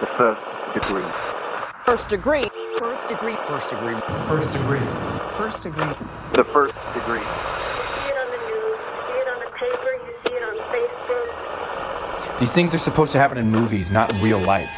The 0.00 0.06
first 0.06 0.74
degree. 0.74 1.02
First 1.84 2.08
degree. 2.08 2.48
First 2.78 3.08
degree. 3.08 3.36
First 3.48 3.70
degree. 3.70 4.00
First 4.28 4.52
degree. 4.52 4.78
First 5.30 5.62
degree. 5.64 5.92
The 6.34 6.44
first 6.44 6.74
degree. 6.94 7.18
see 7.18 8.06
it 8.06 8.16
on 8.16 8.30
the 8.30 8.38
news, 8.46 8.78
you 8.78 9.02
see 9.08 9.18
it 9.18 9.28
on 9.28 9.40
the 9.40 9.50
paper, 9.58 9.92
you 10.06 10.14
see 10.24 10.34
it 10.34 10.42
on 10.44 10.56
Facebook. 10.70 12.38
These 12.38 12.52
things 12.52 12.74
are 12.74 12.78
supposed 12.78 13.10
to 13.10 13.18
happen 13.18 13.38
in 13.38 13.50
movies, 13.50 13.90
not 13.90 14.14
in 14.14 14.22
real 14.22 14.38
life. 14.38 14.70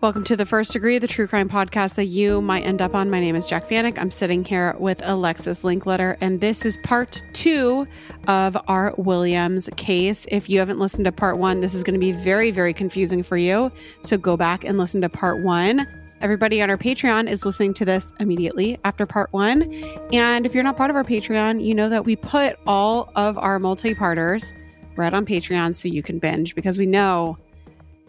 Welcome 0.00 0.22
to 0.24 0.36
the 0.36 0.46
First 0.46 0.74
Degree, 0.74 0.98
the 0.98 1.08
true 1.08 1.26
crime 1.26 1.48
podcast 1.48 1.96
that 1.96 2.04
you 2.04 2.40
might 2.40 2.60
end 2.60 2.80
up 2.80 2.94
on. 2.94 3.10
My 3.10 3.18
name 3.18 3.34
is 3.34 3.48
Jac 3.48 3.66
Vanek. 3.66 3.98
I'm 3.98 4.12
sitting 4.12 4.44
here 4.44 4.76
with 4.78 5.02
Alexis 5.02 5.64
Linkletter, 5.64 6.16
and 6.20 6.40
this 6.40 6.64
is 6.64 6.76
part 6.84 7.20
two 7.32 7.84
of 8.28 8.56
our 8.68 8.94
Williams 8.96 9.68
case. 9.74 10.24
If 10.28 10.48
you 10.48 10.60
haven't 10.60 10.78
listened 10.78 11.06
to 11.06 11.10
part 11.10 11.38
one, 11.38 11.58
this 11.58 11.74
is 11.74 11.82
going 11.82 11.94
to 11.94 12.00
be 12.00 12.12
very, 12.12 12.52
very 12.52 12.72
confusing 12.72 13.24
for 13.24 13.36
you. 13.36 13.72
So 14.02 14.16
go 14.16 14.36
back 14.36 14.62
and 14.62 14.78
listen 14.78 15.00
to 15.00 15.08
part 15.08 15.42
one. 15.42 15.84
Everybody 16.20 16.62
on 16.62 16.70
our 16.70 16.78
Patreon 16.78 17.28
is 17.28 17.44
listening 17.44 17.74
to 17.74 17.84
this 17.84 18.12
immediately 18.20 18.78
after 18.84 19.04
part 19.04 19.32
one. 19.32 19.64
And 20.12 20.46
if 20.46 20.54
you're 20.54 20.62
not 20.62 20.76
part 20.76 20.90
of 20.90 20.96
our 20.96 21.02
Patreon, 21.02 21.60
you 21.60 21.74
know 21.74 21.88
that 21.88 22.04
we 22.04 22.14
put 22.14 22.56
all 22.68 23.10
of 23.16 23.36
our 23.36 23.58
multi 23.58 23.96
parters 23.96 24.54
right 24.94 25.12
on 25.12 25.26
Patreon 25.26 25.74
so 25.74 25.88
you 25.88 26.04
can 26.04 26.20
binge 26.20 26.54
because 26.54 26.78
we 26.78 26.86
know 26.86 27.36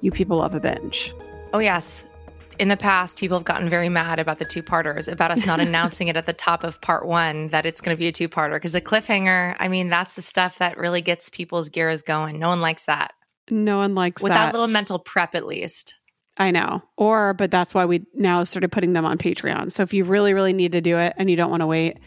you 0.02 0.12
people 0.12 0.38
love 0.38 0.54
a 0.54 0.60
binge. 0.60 1.12
Oh, 1.54 1.60
yes. 1.60 2.06
In 2.60 2.68
the 2.68 2.78
past, 2.78 3.18
people 3.18 3.38
have 3.38 3.46
gotten 3.46 3.70
very 3.70 3.90
mad 3.90 4.20
about 4.20 4.38
the 4.38 4.46
two 4.46 4.62
parters, 4.62 5.08
about 5.08 5.32
us 5.32 5.46
not 5.46 5.60
announcing 5.60 6.08
it 6.10 6.18
at 6.18 6.26
the 6.26 6.34
top 6.34 6.64
of 6.64 6.80
part 6.82 7.08
one 7.08 7.48
that 7.48 7.66
it's 7.66 7.82
going 7.82 7.96
to 7.96 8.00
be 8.00 8.08
a 8.08 8.12
two 8.12 8.30
parter. 8.30 8.54
Because 8.54 8.74
the 8.74 8.82
cliffhanger, 8.82 9.56
I 9.60 9.68
mean, 9.68 9.90
that's 9.90 10.16
the 10.16 10.22
stuff 10.22 10.58
that 10.60 10.78
really 10.78 11.02
gets 11.02 11.30
people's 11.30 11.70
gears 11.70 12.02
going. 12.02 12.38
No 12.38 12.50
one 12.50 12.62
likes 12.62 12.86
that. 12.86 13.14
No 13.50 13.78
one 13.78 13.96
likes 13.96 14.22
that. 14.22 14.24
Without 14.24 14.46
that. 14.46 14.54
a 14.54 14.58
little 14.58 14.72
mental 14.72 15.00
prep, 15.00 15.34
at 15.34 15.46
least. 15.46 15.96
I 16.38 16.52
know. 16.52 16.84
Or, 16.98 17.34
but 17.34 17.50
that's 17.50 17.74
why 17.74 17.86
we 17.86 18.06
now 18.14 18.44
started 18.44 18.72
putting 18.72 18.94
them 18.94 19.06
on 19.06 19.18
Patreon. 19.18 19.72
So 19.72 19.84
if 19.84 19.94
you 19.94 20.04
really, 20.04 20.34
really 20.34 20.54
need 20.54 20.74
to 20.74 20.82
do 20.82 20.98
it 20.98 21.14
and 21.18 21.30
you 21.30 21.36
don't 21.36 21.50
want 21.50 21.62
to 21.62 21.68
wait, 21.68 21.98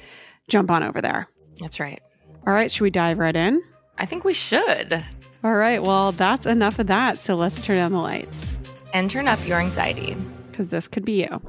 jump 0.48 0.70
on 0.70 0.82
over 0.82 1.00
there. 1.00 1.28
That's 1.60 1.80
right. 1.80 2.00
All 2.46 2.52
right. 2.52 2.70
Should 2.70 2.82
we 2.82 2.90
dive 2.90 3.18
right 3.18 3.34
in? 3.34 3.62
I 3.98 4.06
think 4.06 4.24
we 4.24 4.32
should. 4.34 5.04
All 5.44 5.54
right. 5.54 5.82
Well, 5.82 6.12
that's 6.12 6.46
enough 6.46 6.78
of 6.78 6.86
that. 6.86 7.18
So 7.18 7.34
let's 7.34 7.64
turn 7.64 7.78
on 7.78 7.92
the 7.92 7.98
lights 7.98 8.61
And 8.92 9.10
turn 9.10 9.28
up 9.28 9.46
your 9.46 9.58
anxiety. 9.58 10.16
because 10.52 10.68
this 10.68 10.86
could 10.86 11.04
be 11.04 11.22
you. 11.22 11.40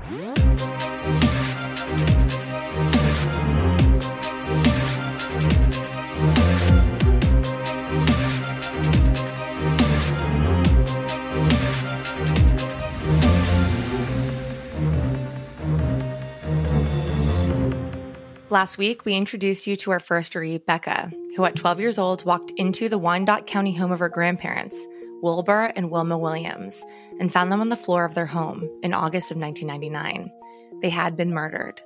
Last 18.50 18.78
week, 18.78 19.04
we 19.04 19.16
introduced 19.16 19.66
you 19.66 19.76
to 19.78 19.92
our 19.92 20.00
first 20.00 20.36
read, 20.36 20.66
Becca, 20.68 21.12
who 21.36 21.44
at 21.44 21.56
12 21.56 21.80
years 21.80 21.98
old 21.98 22.24
walked 22.24 22.52
into 22.52 22.88
the 22.88 23.00
Wyandotte 23.00 23.48
County 23.48 23.74
home 23.74 23.92
of 23.92 23.98
her 23.98 24.10
grandparents, 24.10 24.86
Wilbur 25.24 25.72
and 25.76 25.90
Wilma 25.90 26.18
Williams, 26.18 26.86
and 27.20 27.34
found 27.34 27.52
them 27.52 27.62
on 27.62 27.70
the 27.70 27.76
floor 27.78 28.06
of 28.06 28.14
their 28.14 28.28
home 28.28 28.70
in 28.84 28.94
August 28.94 29.32
of 29.32 29.38
1999. 29.38 30.32
They 30.82 30.90
had 30.90 31.18
been 31.18 31.34
murdered. 31.34 31.82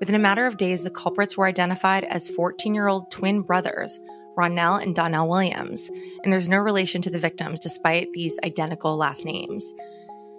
Within 0.00 0.16
a 0.16 0.18
matter 0.18 0.46
of 0.46 0.56
days, 0.56 0.82
the 0.82 0.90
culprits 0.90 1.36
were 1.36 1.46
identified 1.46 2.04
as 2.04 2.28
14 2.28 2.74
year 2.74 2.88
old 2.88 3.10
twin 3.10 3.42
brothers, 3.42 3.98
Ronell 4.36 4.82
and 4.82 4.94
Donnell 4.94 5.28
Williams, 5.28 5.90
and 6.24 6.32
there's 6.32 6.48
no 6.48 6.58
relation 6.58 7.00
to 7.02 7.10
the 7.10 7.18
victims 7.18 7.60
despite 7.60 8.12
these 8.12 8.38
identical 8.44 8.96
last 8.96 9.24
names. 9.24 9.72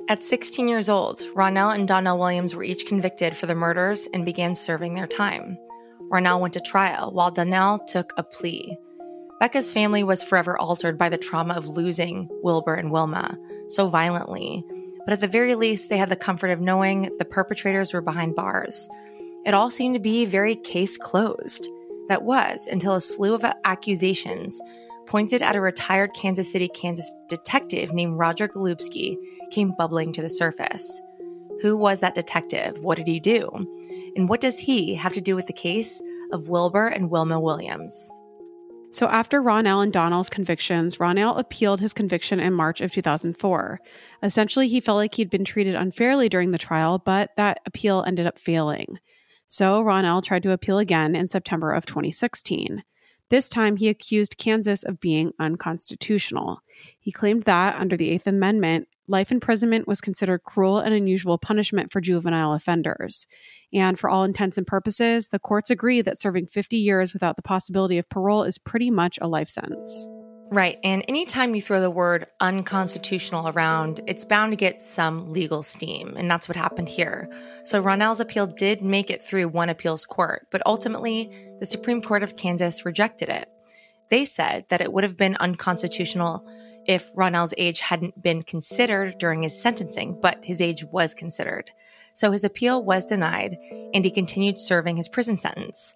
At 0.09 0.23
16 0.23 0.67
years 0.67 0.89
old, 0.89 1.19
Ronell 1.35 1.73
and 1.73 1.87
Donnell 1.87 2.19
Williams 2.19 2.55
were 2.55 2.63
each 2.63 2.85
convicted 2.85 3.35
for 3.35 3.45
the 3.45 3.55
murders 3.55 4.09
and 4.13 4.25
began 4.25 4.55
serving 4.55 4.95
their 4.95 5.07
time. 5.07 5.57
Ronell 6.11 6.41
went 6.41 6.55
to 6.55 6.59
trial, 6.59 7.11
while 7.13 7.31
Donnell 7.31 7.79
took 7.79 8.11
a 8.17 8.23
plea. 8.23 8.77
Becca's 9.41 9.73
family 9.73 10.03
was 10.03 10.21
forever 10.21 10.55
altered 10.55 10.99
by 10.99 11.09
the 11.09 11.17
trauma 11.17 11.55
of 11.55 11.67
losing 11.67 12.29
Wilbur 12.43 12.75
and 12.75 12.91
Wilma 12.91 13.39
so 13.69 13.87
violently, 13.87 14.63
but 15.03 15.13
at 15.13 15.19
the 15.19 15.27
very 15.27 15.55
least, 15.55 15.89
they 15.89 15.97
had 15.97 16.09
the 16.09 16.15
comfort 16.15 16.51
of 16.51 16.61
knowing 16.61 17.09
the 17.17 17.25
perpetrators 17.25 17.91
were 17.91 18.03
behind 18.03 18.35
bars. 18.35 18.87
It 19.43 19.55
all 19.55 19.71
seemed 19.71 19.95
to 19.95 19.99
be 19.99 20.25
very 20.25 20.55
case 20.55 20.95
closed. 20.95 21.67
That 22.07 22.21
was 22.21 22.67
until 22.67 22.93
a 22.93 23.01
slew 23.01 23.33
of 23.33 23.43
accusations 23.65 24.61
pointed 25.07 25.41
at 25.41 25.55
a 25.55 25.59
retired 25.59 26.13
Kansas 26.13 26.51
City, 26.51 26.67
Kansas 26.67 27.11
detective 27.27 27.93
named 27.93 28.19
Roger 28.19 28.47
Golubski 28.47 29.17
came 29.49 29.73
bubbling 29.75 30.13
to 30.13 30.21
the 30.21 30.29
surface. 30.29 31.01
Who 31.63 31.75
was 31.75 31.99
that 32.01 32.13
detective? 32.13 32.83
What 32.83 32.99
did 32.99 33.07
he 33.07 33.19
do? 33.19 33.49
And 34.15 34.29
what 34.29 34.39
does 34.39 34.59
he 34.59 34.93
have 34.93 35.13
to 35.13 35.21
do 35.21 35.35
with 35.35 35.47
the 35.47 35.53
case 35.53 35.99
of 36.31 36.47
Wilbur 36.47 36.89
and 36.89 37.09
Wilma 37.09 37.39
Williams? 37.39 38.11
So 38.93 39.07
after 39.07 39.41
Ronell 39.41 39.81
and 39.81 39.93
Donnell's 39.93 40.29
convictions, 40.29 40.97
Ronell 40.97 41.39
appealed 41.39 41.79
his 41.79 41.93
conviction 41.93 42.41
in 42.41 42.53
March 42.53 42.81
of 42.81 42.91
2004. 42.91 43.79
Essentially, 44.21 44.67
he 44.67 44.81
felt 44.81 44.97
like 44.97 45.15
he'd 45.15 45.29
been 45.29 45.45
treated 45.45 45.75
unfairly 45.75 46.27
during 46.27 46.51
the 46.51 46.57
trial, 46.57 46.99
but 46.99 47.29
that 47.37 47.59
appeal 47.65 48.03
ended 48.05 48.27
up 48.27 48.37
failing. 48.37 48.99
So 49.47 49.81
Ronell 49.81 50.21
tried 50.23 50.43
to 50.43 50.51
appeal 50.51 50.77
again 50.77 51.15
in 51.15 51.29
September 51.29 51.71
of 51.71 51.85
2016. 51.85 52.83
This 53.29 53.47
time, 53.47 53.77
he 53.77 53.87
accused 53.87 54.37
Kansas 54.37 54.83
of 54.83 54.99
being 54.99 55.31
unconstitutional. 55.39 56.59
He 56.99 57.13
claimed 57.13 57.43
that, 57.43 57.79
under 57.79 57.95
the 57.95 58.09
Eighth 58.09 58.27
Amendment, 58.27 58.89
life 59.11 59.31
imprisonment 59.31 59.87
was 59.87 60.01
considered 60.01 60.43
cruel 60.43 60.79
and 60.79 60.93
unusual 60.93 61.37
punishment 61.37 61.91
for 61.91 62.01
juvenile 62.01 62.53
offenders. 62.53 63.27
And 63.73 63.99
for 63.99 64.09
all 64.09 64.23
intents 64.23 64.57
and 64.57 64.65
purposes, 64.65 65.29
the 65.29 65.39
courts 65.39 65.69
agree 65.69 66.01
that 66.01 66.19
serving 66.19 66.47
50 66.47 66.77
years 66.77 67.13
without 67.13 67.35
the 67.35 67.41
possibility 67.41 67.97
of 67.97 68.09
parole 68.09 68.43
is 68.43 68.57
pretty 68.57 68.89
much 68.89 69.19
a 69.21 69.27
life 69.27 69.49
sentence. 69.49 70.07
Right. 70.53 70.79
And 70.83 71.05
anytime 71.07 71.55
you 71.55 71.61
throw 71.61 71.79
the 71.79 71.89
word 71.89 72.27
unconstitutional 72.41 73.49
around, 73.49 74.01
it's 74.05 74.25
bound 74.25 74.51
to 74.51 74.57
get 74.57 74.81
some 74.81 75.27
legal 75.27 75.63
steam. 75.63 76.13
And 76.17 76.29
that's 76.29 76.49
what 76.49 76.57
happened 76.57 76.89
here. 76.89 77.29
So 77.63 77.81
Ronell's 77.81 78.19
appeal 78.19 78.47
did 78.47 78.81
make 78.81 79.09
it 79.09 79.23
through 79.23 79.47
one 79.47 79.69
appeals 79.69 80.03
court, 80.05 80.47
but 80.51 80.61
ultimately 80.65 81.31
the 81.59 81.65
Supreme 81.65 82.01
Court 82.01 82.21
of 82.21 82.35
Kansas 82.35 82.83
rejected 82.83 83.29
it. 83.29 83.47
They 84.09 84.25
said 84.25 84.65
that 84.67 84.81
it 84.81 84.91
would 84.91 85.05
have 85.05 85.15
been 85.15 85.37
unconstitutional 85.37 86.45
if 86.85 87.13
Ronell's 87.15 87.53
age 87.57 87.79
hadn't 87.79 88.21
been 88.21 88.43
considered 88.43 89.17
during 89.17 89.43
his 89.43 89.61
sentencing, 89.61 90.19
but 90.21 90.43
his 90.43 90.61
age 90.61 90.83
was 90.85 91.13
considered. 91.13 91.71
So 92.13 92.31
his 92.31 92.43
appeal 92.43 92.83
was 92.83 93.05
denied, 93.05 93.57
and 93.93 94.03
he 94.03 94.11
continued 94.11 94.59
serving 94.59 94.97
his 94.97 95.07
prison 95.09 95.37
sentence. 95.37 95.95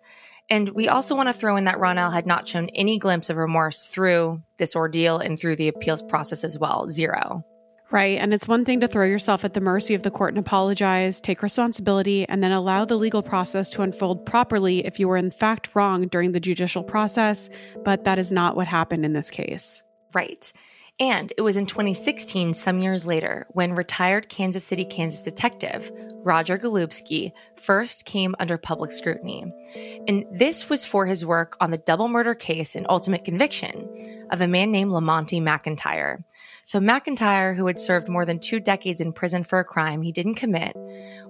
And 0.49 0.69
we 0.69 0.87
also 0.87 1.15
want 1.15 1.27
to 1.27 1.33
throw 1.33 1.57
in 1.57 1.65
that 1.65 1.77
Ronell 1.79 2.13
had 2.13 2.27
not 2.27 2.47
shown 2.47 2.69
any 2.69 2.99
glimpse 2.99 3.29
of 3.29 3.37
remorse 3.37 3.87
through 3.87 4.43
this 4.57 4.75
ordeal 4.75 5.17
and 5.17 5.39
through 5.39 5.55
the 5.55 5.67
appeals 5.67 6.03
process 6.03 6.43
as 6.43 6.59
well. 6.59 6.87
Zero. 6.89 7.43
Right. 7.91 8.17
And 8.17 8.33
it's 8.33 8.47
one 8.47 8.65
thing 8.65 8.79
to 8.81 8.87
throw 8.87 9.05
yourself 9.05 9.45
at 9.45 9.53
the 9.53 9.61
mercy 9.61 9.93
of 9.93 10.03
the 10.03 10.11
court 10.11 10.33
and 10.33 10.39
apologize, 10.39 11.21
take 11.21 11.43
responsibility, 11.43 12.27
and 12.27 12.43
then 12.43 12.51
allow 12.51 12.83
the 12.83 12.97
legal 12.97 13.21
process 13.21 13.69
to 13.71 13.83
unfold 13.83 14.25
properly 14.25 14.85
if 14.85 14.99
you 14.99 15.07
were 15.07 15.17
in 15.17 15.31
fact 15.31 15.75
wrong 15.75 16.07
during 16.07 16.31
the 16.31 16.39
judicial 16.39 16.83
process. 16.83 17.47
But 17.83 18.03
that 18.03 18.19
is 18.19 18.31
not 18.31 18.55
what 18.55 18.67
happened 18.67 19.05
in 19.05 19.13
this 19.13 19.29
case. 19.29 19.83
Right. 20.13 20.51
And 20.99 21.33
it 21.37 21.41
was 21.41 21.57
in 21.57 21.65
2016, 21.65 22.53
some 22.53 22.79
years 22.79 23.05
later, 23.05 23.47
when 23.49 23.75
retired 23.75 24.29
Kansas 24.29 24.63
City, 24.63 24.85
Kansas 24.85 25.21
detective 25.21 25.91
Roger 26.23 26.57
Golubski 26.57 27.33
first 27.55 28.05
came 28.05 28.33
under 28.39 28.57
public 28.57 28.91
scrutiny. 28.91 29.43
And 30.07 30.25
this 30.31 30.69
was 30.69 30.85
for 30.85 31.05
his 31.05 31.25
work 31.25 31.57
on 31.59 31.71
the 31.71 31.77
double 31.77 32.07
murder 32.07 32.33
case 32.33 32.75
and 32.75 32.85
ultimate 32.89 33.25
conviction 33.25 34.25
of 34.31 34.39
a 34.39 34.47
man 34.47 34.71
named 34.71 34.91
Lamonte 34.91 35.41
McIntyre. 35.41 36.23
So 36.65 36.79
McIntyre, 36.79 37.55
who 37.55 37.67
had 37.67 37.77
served 37.77 38.09
more 38.09 38.25
than 38.25 38.39
two 38.39 38.59
decades 38.59 38.99
in 38.99 39.13
prison 39.13 39.43
for 39.43 39.59
a 39.59 39.63
crime 39.63 40.01
he 40.01 40.11
didn't 40.11 40.33
commit, 40.33 40.75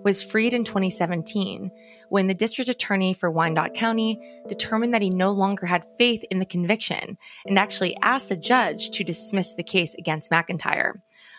was 0.02 0.24
freed 0.24 0.54
in 0.54 0.64
2017 0.64 1.72
when 2.08 2.28
the 2.28 2.34
district 2.34 2.70
attorney 2.70 3.14
for 3.14 3.30
Wyandotte 3.30 3.74
County 3.74 4.18
determined 4.48 4.94
that 4.94 5.02
he 5.02 5.10
no 5.10 5.32
longer 5.32 5.66
had 5.66 5.84
faith 5.98 6.24
in 6.32 6.40
the 6.40 6.46
conviction 6.46 7.18
and 7.46 7.60
actually 7.60 7.98
asked 7.98 8.30
the 8.30 8.38
judge 8.38 8.92
to 8.92 9.04
dismiss 9.04 9.52
the 9.52 9.62
case 9.62 9.94
against 9.96 10.32
McIntyre. 10.32 10.94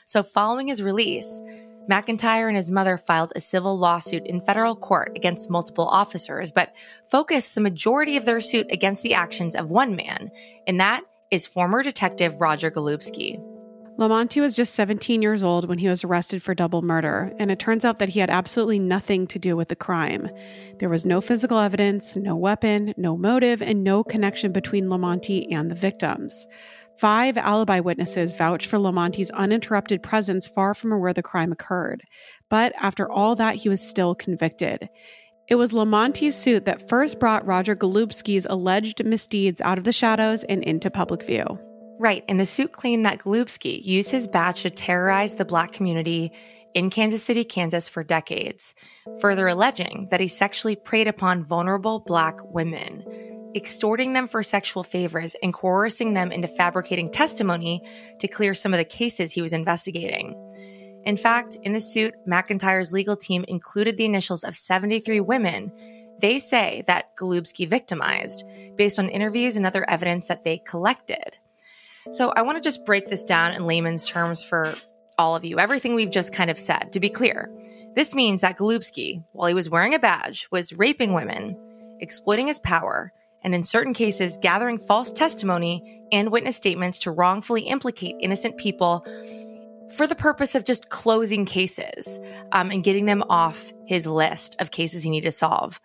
So 0.04 0.22
following 0.22 0.68
his 0.68 0.82
release, 0.82 1.40
McIntyre 1.90 2.48
and 2.48 2.56
his 2.56 2.70
mother 2.70 2.98
filed 2.98 3.32
a 3.34 3.40
civil 3.40 3.78
lawsuit 3.78 4.26
in 4.26 4.42
federal 4.42 4.76
court 4.76 5.12
against 5.16 5.48
multiple 5.48 5.88
officers, 5.88 6.52
but 6.52 6.74
focused 7.06 7.54
the 7.54 7.62
majority 7.62 8.18
of 8.18 8.26
their 8.26 8.40
suit 8.40 8.66
against 8.70 9.02
the 9.02 9.14
actions 9.14 9.54
of 9.54 9.70
one 9.70 9.96
man, 9.96 10.30
and 10.66 10.78
that 10.80 11.02
is 11.30 11.46
former 11.46 11.82
detective 11.82 12.42
Roger 12.42 12.70
Golubski. 12.70 13.55
Lamonte 13.98 14.42
was 14.42 14.54
just 14.54 14.74
17 14.74 15.22
years 15.22 15.42
old 15.42 15.66
when 15.66 15.78
he 15.78 15.88
was 15.88 16.04
arrested 16.04 16.42
for 16.42 16.54
double 16.54 16.82
murder, 16.82 17.32
and 17.38 17.50
it 17.50 17.58
turns 17.58 17.82
out 17.82 17.98
that 17.98 18.10
he 18.10 18.20
had 18.20 18.28
absolutely 18.28 18.78
nothing 18.78 19.26
to 19.28 19.38
do 19.38 19.56
with 19.56 19.68
the 19.68 19.76
crime. 19.76 20.28
There 20.78 20.90
was 20.90 21.06
no 21.06 21.22
physical 21.22 21.58
evidence, 21.58 22.14
no 22.14 22.36
weapon, 22.36 22.92
no 22.98 23.16
motive, 23.16 23.62
and 23.62 23.82
no 23.82 24.04
connection 24.04 24.52
between 24.52 24.88
Lamonte 24.88 25.50
and 25.50 25.70
the 25.70 25.74
victims. 25.74 26.46
Five 26.98 27.38
alibi 27.38 27.80
witnesses 27.80 28.34
vouched 28.34 28.66
for 28.66 28.76
Lamonte's 28.76 29.30
uninterrupted 29.30 30.02
presence 30.02 30.46
far 30.46 30.74
from 30.74 31.00
where 31.00 31.14
the 31.14 31.22
crime 31.22 31.52
occurred. 31.52 32.02
But 32.50 32.74
after 32.78 33.10
all 33.10 33.34
that, 33.36 33.56
he 33.56 33.70
was 33.70 33.80
still 33.80 34.14
convicted. 34.14 34.90
It 35.48 35.54
was 35.54 35.72
Lamonte's 35.72 36.36
suit 36.36 36.66
that 36.66 36.86
first 36.88 37.18
brought 37.18 37.46
Roger 37.46 37.74
Golubski's 37.74 38.46
alleged 38.50 39.02
misdeeds 39.06 39.62
out 39.62 39.78
of 39.78 39.84
the 39.84 39.92
shadows 39.92 40.44
and 40.44 40.62
into 40.64 40.90
public 40.90 41.22
view. 41.22 41.58
Right, 41.98 42.24
and 42.28 42.38
the 42.38 42.46
suit 42.46 42.72
claimed 42.72 43.06
that 43.06 43.20
Golubski 43.20 43.82
used 43.82 44.10
his 44.10 44.28
badge 44.28 44.62
to 44.62 44.70
terrorize 44.70 45.34
the 45.34 45.44
black 45.44 45.72
community 45.72 46.32
in 46.74 46.90
Kansas 46.90 47.22
City, 47.22 47.42
Kansas 47.42 47.88
for 47.88 48.04
decades, 48.04 48.74
further 49.20 49.48
alleging 49.48 50.08
that 50.10 50.20
he 50.20 50.28
sexually 50.28 50.76
preyed 50.76 51.08
upon 51.08 51.42
vulnerable 51.42 52.00
black 52.00 52.36
women, 52.44 53.02
extorting 53.54 54.12
them 54.12 54.26
for 54.26 54.42
sexual 54.42 54.82
favors 54.82 55.34
and 55.42 55.54
coercing 55.54 56.12
them 56.12 56.30
into 56.30 56.48
fabricating 56.48 57.10
testimony 57.10 57.80
to 58.20 58.28
clear 58.28 58.52
some 58.52 58.74
of 58.74 58.78
the 58.78 58.84
cases 58.84 59.32
he 59.32 59.40
was 59.40 59.54
investigating. 59.54 60.34
In 61.06 61.16
fact, 61.16 61.56
in 61.62 61.72
the 61.72 61.80
suit, 61.80 62.14
McIntyre's 62.28 62.92
legal 62.92 63.16
team 63.16 63.44
included 63.48 63.96
the 63.96 64.04
initials 64.04 64.44
of 64.44 64.54
73 64.54 65.20
women 65.20 65.72
they 66.18 66.38
say 66.38 66.82
that 66.86 67.14
Golubski 67.16 67.68
victimized 67.68 68.44
based 68.76 68.98
on 68.98 69.08
interviews 69.08 69.56
and 69.56 69.66
other 69.66 69.88
evidence 69.88 70.26
that 70.28 70.44
they 70.44 70.58
collected. 70.58 71.36
So 72.12 72.30
I 72.30 72.42
want 72.42 72.56
to 72.56 72.62
just 72.62 72.84
break 72.84 73.06
this 73.06 73.24
down 73.24 73.52
in 73.52 73.64
layman's 73.64 74.04
terms 74.04 74.42
for 74.42 74.76
all 75.18 75.34
of 75.34 75.44
you, 75.44 75.58
everything 75.58 75.94
we've 75.94 76.10
just 76.10 76.32
kind 76.32 76.50
of 76.50 76.58
said. 76.58 76.92
To 76.92 77.00
be 77.00 77.08
clear, 77.08 77.50
this 77.94 78.14
means 78.14 78.42
that 78.42 78.58
Golubski, 78.58 79.24
while 79.32 79.48
he 79.48 79.54
was 79.54 79.70
wearing 79.70 79.94
a 79.94 79.98
badge, 79.98 80.48
was 80.50 80.76
raping 80.76 81.14
women, 81.14 81.56
exploiting 82.00 82.46
his 82.46 82.58
power, 82.58 83.12
and 83.42 83.54
in 83.54 83.64
certain 83.64 83.94
cases, 83.94 84.38
gathering 84.42 84.78
false 84.78 85.10
testimony 85.10 86.02
and 86.12 86.30
witness 86.30 86.56
statements 86.56 86.98
to 87.00 87.10
wrongfully 87.10 87.62
implicate 87.62 88.16
innocent 88.20 88.56
people 88.56 89.06
for 89.94 90.06
the 90.06 90.14
purpose 90.14 90.54
of 90.54 90.64
just 90.64 90.90
closing 90.90 91.44
cases 91.44 92.20
um, 92.52 92.70
and 92.70 92.84
getting 92.84 93.06
them 93.06 93.22
off 93.28 93.72
his 93.86 94.06
list 94.06 94.56
of 94.60 94.70
cases 94.70 95.02
he 95.04 95.10
needed 95.10 95.28
to 95.28 95.32
solve. 95.32 95.80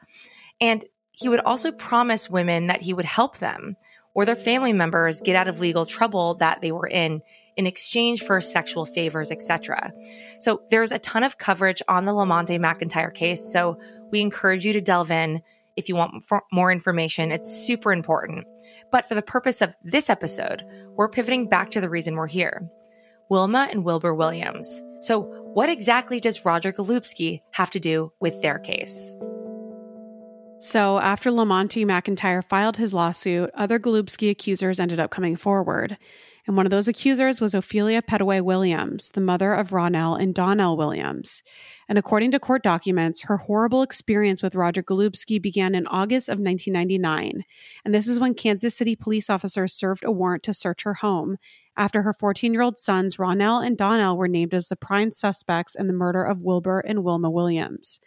And 0.60 0.84
he 1.12 1.30
would 1.30 1.40
also 1.40 1.72
promise 1.72 2.30
women 2.30 2.68
that 2.68 2.82
he 2.82 2.94
would 2.94 3.06
help 3.06 3.38
them 3.38 3.76
or 4.14 4.26
their 4.26 4.36
family 4.36 4.74
members 4.74 5.22
get 5.22 5.36
out 5.36 5.48
of 5.48 5.60
legal 5.60 5.86
trouble 5.86 6.36
that 6.36 6.62
they 6.62 6.72
were 6.72 6.88
in 6.88 7.22
in 7.58 7.68
exchange 7.68 8.24
for 8.24 8.40
sexual 8.40 8.86
favors, 8.86 9.32
etc. 9.32 9.92
So 10.40 10.62
there's 10.70 10.92
a 10.92 11.00
ton 11.00 11.24
of 11.24 11.38
coverage 11.38 11.82
on 11.88 12.06
the 12.06 12.14
Lamonte 12.14 12.60
McIntyre 12.60 13.14
case. 13.14 13.52
So 13.52 13.78
we 14.12 14.22
encourage 14.22 14.66
you 14.66 14.74
to 14.74 14.82
delve 14.82 15.12
in 15.12 15.42
if 15.76 15.90
you 15.90 15.96
want 15.96 16.24
more 16.52 16.72
information. 16.72 17.32
It's 17.32 17.50
super 17.50 17.92
important. 17.92 18.46
But 18.92 19.06
for 19.06 19.16
the 19.16 19.22
purpose 19.22 19.62
of 19.62 19.76
this 19.84 20.10
episode, 20.10 20.64
we're 20.96 21.10
pivoting 21.10 21.48
back 21.48 21.70
to 21.72 21.82
the 21.82 21.90
reason 21.90 22.16
we're 22.16 22.28
here. 22.28 22.70
Wilma 23.30 23.68
and 23.72 23.86
Wilbur 23.86 24.14
Williams. 24.14 24.82
So 25.02 25.22
what 25.54 25.70
exactly 25.70 26.20
does 26.20 26.46
Roger 26.46 26.74
Golubski 26.74 27.42
have 27.52 27.70
to 27.72 27.80
do 27.80 28.12
with 28.20 28.42
their 28.42 28.60
case? 28.60 29.16
So, 30.64 31.00
after 31.00 31.32
Lamonte 31.32 31.84
McIntyre 31.88 32.44
filed 32.44 32.78
his 32.78 32.94
lawsuit, 32.94 33.50
other 33.56 33.80
Golubski 33.80 34.30
accusers 34.30 34.80
ended 34.80 35.00
up 35.00 35.10
coming 35.10 35.36
forward. 35.36 35.98
And 36.46 36.56
one 36.56 36.68
of 36.68 36.70
those 36.70 36.88
accusers 36.88 37.42
was 37.42 37.56
Ophelia 37.56 38.04
Petaway 38.04 38.44
Williams, 38.44 39.10
the 39.10 39.22
mother 39.22 39.56
of 39.56 39.72
Ronell 39.72 40.22
and 40.22 40.36
Donnell 40.36 40.78
Williams. 40.78 41.42
And 41.90 41.98
according 41.98 42.30
to 42.32 42.40
court 42.40 42.62
documents, 42.62 43.24
her 43.24 43.38
horrible 43.38 43.82
experience 43.82 44.44
with 44.44 44.54
Roger 44.54 44.84
Golubski 44.84 45.42
began 45.42 45.74
in 45.74 45.88
August 45.88 46.30
of 46.30 46.40
1999. 46.40 47.44
And 47.84 47.94
this 47.94 48.08
is 48.08 48.20
when 48.20 48.36
Kansas 48.36 48.76
City 48.76 48.96
police 48.96 49.32
officers 49.32 49.74
served 49.74 50.04
a 50.04 50.12
warrant 50.12 50.44
to 50.44 50.54
search 50.54 50.84
her 50.84 50.94
home 50.94 51.38
after 51.76 52.04
her 52.04 52.14
14 52.14 52.54
year 52.54 52.62
old 52.62 52.78
sons, 52.78 53.18
Ronell 53.18 53.66
and 53.66 53.76
Donnell, 53.76 54.16
were 54.16 54.28
named 54.28 54.54
as 54.54 54.68
the 54.68 54.76
prime 54.76 55.12
suspects 55.12 55.74
in 55.74 55.88
the 55.88 55.94
murder 55.94 56.24
of 56.24 56.42
Wilbur 56.42 56.82
and 56.82 57.04
Wilma 57.04 57.32
Williams. 57.32 58.00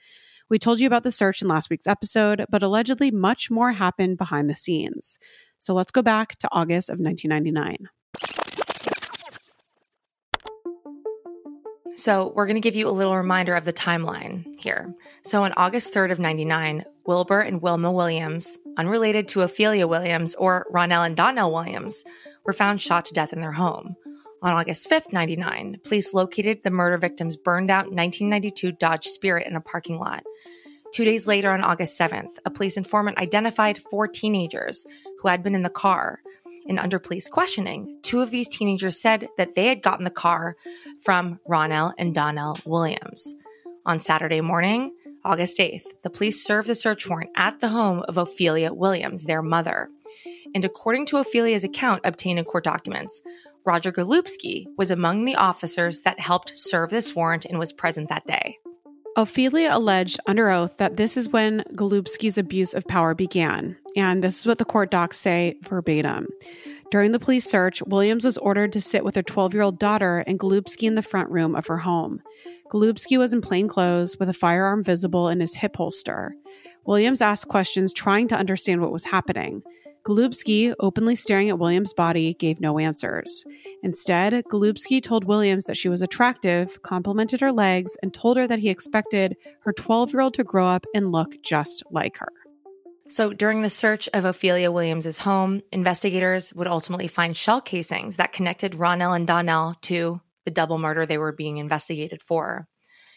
We 0.51 0.59
told 0.59 0.81
you 0.81 0.87
about 0.87 1.03
the 1.03 1.11
search 1.11 1.41
in 1.41 1.49
last 1.49 1.71
week's 1.71 1.87
episode, 1.87 2.45
but 2.51 2.63
allegedly 2.63 3.11
much 3.11 3.51
more 3.51 3.73
happened 3.73 4.19
behind 4.19 4.49
the 4.51 4.55
scenes. 4.55 5.19
So 5.59 5.73
let's 5.73 5.91
go 5.91 6.03
back 6.03 6.39
to 6.41 6.49
August 6.53 6.91
of 6.91 6.99
1999. 6.99 7.89
So, 11.97 12.33
we're 12.35 12.47
going 12.47 12.57
to 12.57 12.61
give 12.61 12.75
you 12.75 12.89
a 12.89 12.91
little 12.91 13.17
reminder 13.17 13.55
of 13.55 13.65
the 13.65 13.73
timeline 13.73 14.59
here. 14.59 14.93
So, 15.23 15.45
on 15.45 15.53
August 15.57 15.95
3rd 15.95 16.11
of 16.11 16.19
99, 16.19 16.85
Wilbur 17.07 17.41
and 17.41 17.63
Wilma 17.63 17.93
Williams, 17.93 18.59
unrelated 18.77 19.29
to 19.29 19.43
Ophelia 19.43 19.87
Williams 19.87 20.35
or 20.35 20.67
Ronell 20.73 21.07
and 21.07 21.17
Donnell 21.17 21.53
Williams, 21.53 22.03
were 22.45 22.53
found 22.53 22.81
shot 22.81 23.05
to 23.07 23.15
death 23.15 23.33
in 23.33 23.41
their 23.41 23.53
home. 23.53 23.95
On 24.45 24.53
August 24.53 24.91
5th, 24.91 25.11
99, 25.11 25.81
police 25.85 26.13
located 26.13 26.63
the 26.63 26.71
murder 26.71 26.99
victim's 26.99 27.35
burned 27.35 27.71
out 27.71 27.87
1992 27.87 28.73
Dodge 28.73 29.07
Spirit 29.07 29.47
in 29.47 29.57
a 29.57 29.61
parking 29.63 29.99
lot. 29.99 30.23
Two 30.93 31.07
days 31.07 31.27
later, 31.27 31.51
on 31.51 31.63
August 31.63 31.99
7th, 31.99 32.37
a 32.45 32.51
police 32.51 32.77
informant 32.77 33.17
identified 33.17 33.79
four 33.79 34.07
teenagers 34.07 34.85
who 35.19 35.29
had 35.29 35.43
been 35.43 35.55
in 35.55 35.63
the 35.63 35.71
car. 35.71 36.21
And 36.69 36.79
under 36.79 36.99
police 36.99 37.27
questioning, 37.27 37.99
two 38.03 38.21
of 38.21 38.31
these 38.31 38.55
teenagers 38.55 39.01
said 39.01 39.29
that 39.39 39.55
they 39.55 39.69
had 39.69 39.81
gotten 39.81 40.05
the 40.05 40.11
car 40.11 40.57
from 41.01 41.41
Ronell 41.49 41.95
and 41.97 42.15
Donnell 42.15 42.59
Williams. 42.67 43.35
On 43.87 43.99
Saturday 43.99 44.43
morning, 44.43 44.93
August 45.25 45.59
8th, 45.59 45.87
the 46.03 46.11
police 46.11 46.45
served 46.45 46.69
a 46.69 46.75
search 46.75 47.09
warrant 47.09 47.31
at 47.35 47.61
the 47.61 47.71
home 47.71 48.05
of 48.09 48.19
Ophelia 48.19 48.75
Williams, 48.75 49.25
their 49.25 49.41
mother. 49.41 49.89
And 50.55 50.67
according 50.67 51.07
to 51.07 51.17
Ophelia's 51.17 51.65
account 51.65 52.03
obtained 52.05 52.39
in 52.39 52.45
court 52.45 52.65
documents, 52.65 53.23
Roger 53.67 53.91
Golubski 53.91 54.67
was 54.77 54.91
among 54.91 55.25
the 55.25 55.37
officers 55.37 56.03
that 56.03 56.21
helped 56.21 56.51
serve 56.55 56.91
this 56.91 57.15
warrant 57.15 57.47
and 57.47 57.59
was 57.59 57.73
present 57.73 58.09
that 58.11 58.27
day. 58.27 58.59
Ophelia 59.17 59.71
alleged 59.73 60.19
under 60.27 60.51
oath 60.51 60.77
that 60.79 60.97
this 60.97 61.17
is 61.17 61.29
when 61.29 61.63
Golubski's 61.75 62.37
abuse 62.37 62.75
of 62.75 62.87
power 62.87 63.15
began, 63.15 63.77
and 63.97 64.23
this 64.23 64.41
is 64.41 64.47
what 64.47 64.59
the 64.59 64.65
court 64.65 64.91
docs 64.91 65.19
say 65.19 65.55
verbatim. 65.63 66.27
During 66.91 67.13
the 67.13 67.19
police 67.19 67.49
search, 67.49 67.81
Williams 67.83 68.25
was 68.25 68.37
ordered 68.39 68.73
to 68.75 68.81
sit 68.81 69.05
with 69.05 69.15
her 69.17 69.23
12 69.23 69.55
year 69.55 69.63
old 69.63 69.79
daughter 69.79 70.25
and 70.27 70.39
Golubski 70.39 70.83
in 70.83 70.95
the 70.95 71.03
front 71.03 71.31
room 71.31 71.55
of 71.55 71.67
her 71.69 71.79
home. 71.79 72.21
Golubski 72.71 73.19
was 73.19 73.33
in 73.33 73.41
plain 73.41 73.69
clothes 73.69 74.19
with 74.19 74.29
a 74.29 74.35
firearm 74.35 74.83
visible 74.83 75.29
in 75.29 75.41
his 75.41 75.55
hip 75.55 75.77
holster. 75.77 76.35
Williams 76.85 77.21
asked 77.21 77.49
questions 77.49 77.95
trying 77.95 78.29
to 78.29 78.37
understand 78.37 78.81
what 78.81 78.93
was 78.93 79.07
happening. 79.07 79.63
Golubski, 80.05 80.75
openly 80.81 81.17
staring 81.17 81.49
at 81.49 81.59
Williams' 81.59 81.95
body, 81.95 82.35
gave 82.35 82.61
no 82.61 82.79
answers. 82.79 83.45
Instead, 83.83 84.35
Golubski 84.53 85.03
told 85.03 85.25
Williams 85.25 85.65
that 85.65 85.79
she 85.79 85.89
was 85.89 86.03
attractive, 86.03 86.83
complimented 86.83 87.41
her 87.41 87.51
legs, 87.51 87.97
and 88.03 88.13
told 88.13 88.37
her 88.37 88.47
that 88.47 88.59
he 88.59 88.69
expected 88.69 89.35
her 89.61 89.73
12 89.73 90.13
year 90.13 90.21
old 90.21 90.35
to 90.35 90.45
grow 90.45 90.67
up 90.67 90.85
and 90.95 91.11
look 91.11 91.43
just 91.43 91.83
like 91.91 92.19
her. 92.19 92.29
So, 93.09 93.33
during 93.33 93.63
the 93.63 93.71
search 93.71 94.09
of 94.13 94.25
Ophelia 94.25 94.71
Williams' 94.71 95.19
home, 95.19 95.63
investigators 95.73 96.53
would 96.55 96.67
ultimately 96.67 97.09
find 97.09 97.37
shell 97.37 97.61
casings 97.61 98.17
that 98.17 98.33
connected 98.33 98.73
Ronell 98.73 99.17
and 99.17 99.27
Donnell 99.27 99.77
to 99.83 100.21
the 100.45 100.51
double 100.51 100.79
murder 100.79 101.07
they 101.07 101.19
were 101.19 101.33
being 101.33 101.57
investigated 101.57 102.21
for. 102.21 102.67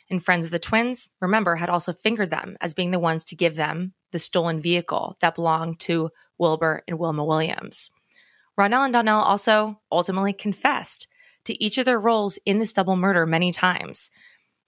And 0.09 0.23
friends 0.23 0.45
of 0.45 0.51
the 0.51 0.59
twins, 0.59 1.09
remember, 1.19 1.55
had 1.55 1.69
also 1.69 1.91
fingered 1.91 2.29
them 2.29 2.55
as 2.61 2.73
being 2.73 2.91
the 2.91 2.99
ones 2.99 3.25
to 3.25 3.35
give 3.35 3.55
them 3.55 3.93
the 4.11 4.19
stolen 4.19 4.61
vehicle 4.61 5.17
that 5.21 5.35
belonged 5.35 5.79
to 5.81 6.09
Wilbur 6.37 6.83
and 6.87 6.99
Wilma 6.99 7.25
Williams. 7.25 7.89
Ronell 8.59 8.85
and 8.85 8.93
Donnell 8.93 9.21
also 9.21 9.81
ultimately 9.91 10.33
confessed 10.33 11.07
to 11.45 11.63
each 11.63 11.77
of 11.77 11.85
their 11.85 11.99
roles 11.99 12.37
in 12.45 12.59
this 12.59 12.73
double 12.73 12.95
murder 12.95 13.25
many 13.25 13.51
times. 13.51 14.09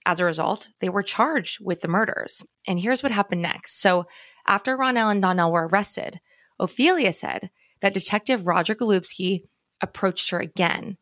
As 0.06 0.20
a 0.20 0.24
result, 0.24 0.68
they 0.80 0.88
were 0.88 1.02
charged 1.02 1.58
with 1.60 1.82
the 1.82 1.88
murders. 1.88 2.44
And 2.66 2.78
here's 2.80 3.02
what 3.02 3.12
happened 3.12 3.42
next. 3.42 3.80
So, 3.80 4.06
after 4.46 4.76
Ronell 4.76 5.10
and 5.10 5.20
Donnell 5.20 5.52
were 5.52 5.68
arrested, 5.68 6.20
Ophelia 6.58 7.12
said 7.12 7.50
that 7.80 7.94
Detective 7.94 8.46
Roger 8.46 8.74
Golubski 8.74 9.42
approached 9.82 10.30
her 10.30 10.40
again 10.40 10.96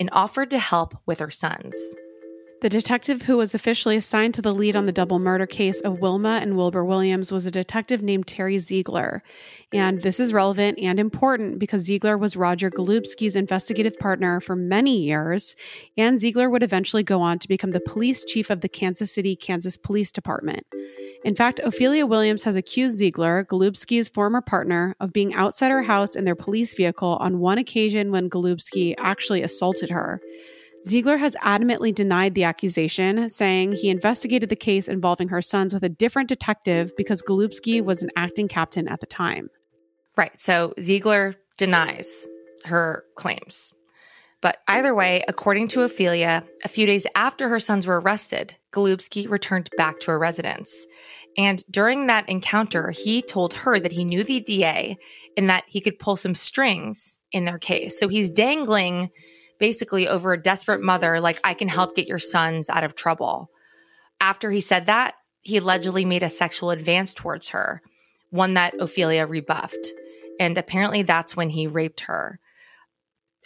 and 0.00 0.08
offered 0.12 0.50
to 0.50 0.58
help 0.58 0.94
with 1.06 1.18
her 1.18 1.30
sons. 1.30 1.76
The 2.60 2.68
detective 2.68 3.22
who 3.22 3.36
was 3.36 3.54
officially 3.54 3.96
assigned 3.96 4.34
to 4.34 4.42
the 4.42 4.52
lead 4.52 4.74
on 4.74 4.86
the 4.86 4.92
double 4.92 5.20
murder 5.20 5.46
case 5.46 5.80
of 5.82 6.00
Wilma 6.00 6.40
and 6.42 6.56
Wilbur 6.56 6.84
Williams 6.84 7.30
was 7.30 7.46
a 7.46 7.52
detective 7.52 8.02
named 8.02 8.26
Terry 8.26 8.56
Zeigler. 8.56 9.20
And 9.72 10.02
this 10.02 10.18
is 10.18 10.32
relevant 10.32 10.76
and 10.80 10.98
important 10.98 11.60
because 11.60 11.88
Zeigler 11.88 12.18
was 12.18 12.36
Roger 12.36 12.68
Golubski's 12.68 13.36
investigative 13.36 13.96
partner 14.00 14.40
for 14.40 14.56
many 14.56 14.98
years, 14.98 15.54
and 15.96 16.18
Zeigler 16.18 16.50
would 16.50 16.64
eventually 16.64 17.04
go 17.04 17.20
on 17.20 17.38
to 17.38 17.46
become 17.46 17.70
the 17.70 17.80
police 17.80 18.24
chief 18.24 18.50
of 18.50 18.60
the 18.60 18.68
Kansas 18.68 19.14
City, 19.14 19.36
Kansas 19.36 19.76
Police 19.76 20.10
Department. 20.10 20.66
In 21.24 21.36
fact, 21.36 21.60
Ophelia 21.60 22.06
Williams 22.06 22.42
has 22.42 22.56
accused 22.56 23.00
Zeigler, 23.00 23.46
Golubski's 23.46 24.08
former 24.08 24.40
partner, 24.40 24.96
of 24.98 25.12
being 25.12 25.32
outside 25.32 25.70
her 25.70 25.82
house 25.82 26.16
in 26.16 26.24
their 26.24 26.34
police 26.34 26.74
vehicle 26.74 27.18
on 27.20 27.38
one 27.38 27.58
occasion 27.58 28.10
when 28.10 28.28
Golubski 28.28 28.96
actually 28.98 29.42
assaulted 29.42 29.90
her. 29.90 30.20
Zeigler 30.86 31.18
has 31.18 31.36
adamantly 31.42 31.94
denied 31.94 32.34
the 32.34 32.44
accusation, 32.44 33.28
saying 33.28 33.72
he 33.72 33.90
investigated 33.90 34.48
the 34.48 34.56
case 34.56 34.88
involving 34.88 35.28
her 35.28 35.42
sons 35.42 35.74
with 35.74 35.82
a 35.82 35.88
different 35.88 36.28
detective 36.28 36.92
because 36.96 37.22
Golubski 37.22 37.82
was 37.82 38.02
an 38.02 38.10
acting 38.16 38.48
captain 38.48 38.88
at 38.88 39.00
the 39.00 39.06
time. 39.06 39.48
Right. 40.16 40.38
So 40.38 40.74
Zeigler 40.78 41.34
denies 41.56 42.28
her 42.64 43.04
claims. 43.16 43.74
But 44.40 44.58
either 44.68 44.94
way, 44.94 45.24
according 45.26 45.68
to 45.68 45.82
Ophelia, 45.82 46.44
a 46.64 46.68
few 46.68 46.86
days 46.86 47.06
after 47.16 47.48
her 47.48 47.58
sons 47.58 47.86
were 47.86 48.00
arrested, 48.00 48.54
Golubski 48.72 49.28
returned 49.28 49.68
back 49.76 49.98
to 50.00 50.12
her 50.12 50.18
residence. 50.18 50.86
And 51.36 51.62
during 51.70 52.06
that 52.06 52.28
encounter, 52.28 52.90
he 52.90 53.20
told 53.20 53.54
her 53.54 53.80
that 53.80 53.92
he 53.92 54.04
knew 54.04 54.22
the 54.22 54.40
DA 54.40 54.96
and 55.36 55.50
that 55.50 55.64
he 55.66 55.80
could 55.80 55.98
pull 55.98 56.16
some 56.16 56.34
strings 56.34 57.20
in 57.32 57.44
their 57.44 57.58
case. 57.58 57.98
So 57.98 58.08
he's 58.08 58.30
dangling 58.30 59.10
basically 59.58 60.08
over 60.08 60.32
a 60.32 60.40
desperate 60.40 60.82
mother, 60.82 61.20
like, 61.20 61.40
I 61.44 61.54
can 61.54 61.68
help 61.68 61.94
get 61.94 62.08
your 62.08 62.18
sons 62.18 62.70
out 62.70 62.84
of 62.84 62.94
trouble. 62.94 63.50
After 64.20 64.50
he 64.50 64.60
said 64.60 64.86
that, 64.86 65.14
he 65.42 65.56
allegedly 65.56 66.04
made 66.04 66.22
a 66.22 66.28
sexual 66.28 66.70
advance 66.70 67.14
towards 67.14 67.50
her, 67.50 67.82
one 68.30 68.54
that 68.54 68.74
Ophelia 68.80 69.26
rebuffed. 69.26 69.92
And 70.40 70.56
apparently 70.58 71.02
that's 71.02 71.36
when 71.36 71.50
he 71.50 71.66
raped 71.66 72.00
her. 72.02 72.38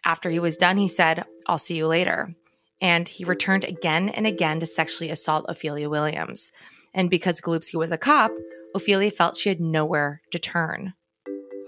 After 0.04 0.30
he 0.30 0.38
was 0.38 0.56
done, 0.56 0.76
he 0.76 0.88
said, 0.88 1.24
I'll 1.46 1.58
see 1.58 1.76
you 1.76 1.86
later. 1.86 2.34
And 2.80 3.08
he 3.08 3.24
returned 3.24 3.64
again 3.64 4.08
and 4.08 4.26
again 4.26 4.58
to 4.60 4.66
sexually 4.66 5.10
assault 5.10 5.46
Ophelia 5.48 5.88
Williams. 5.88 6.50
And 6.92 7.08
because 7.08 7.40
Golubski 7.40 7.76
was 7.76 7.92
a 7.92 7.98
cop, 7.98 8.32
Ophelia 8.74 9.10
felt 9.10 9.36
she 9.36 9.48
had 9.48 9.60
nowhere 9.60 10.20
to 10.32 10.38
turn. 10.38 10.94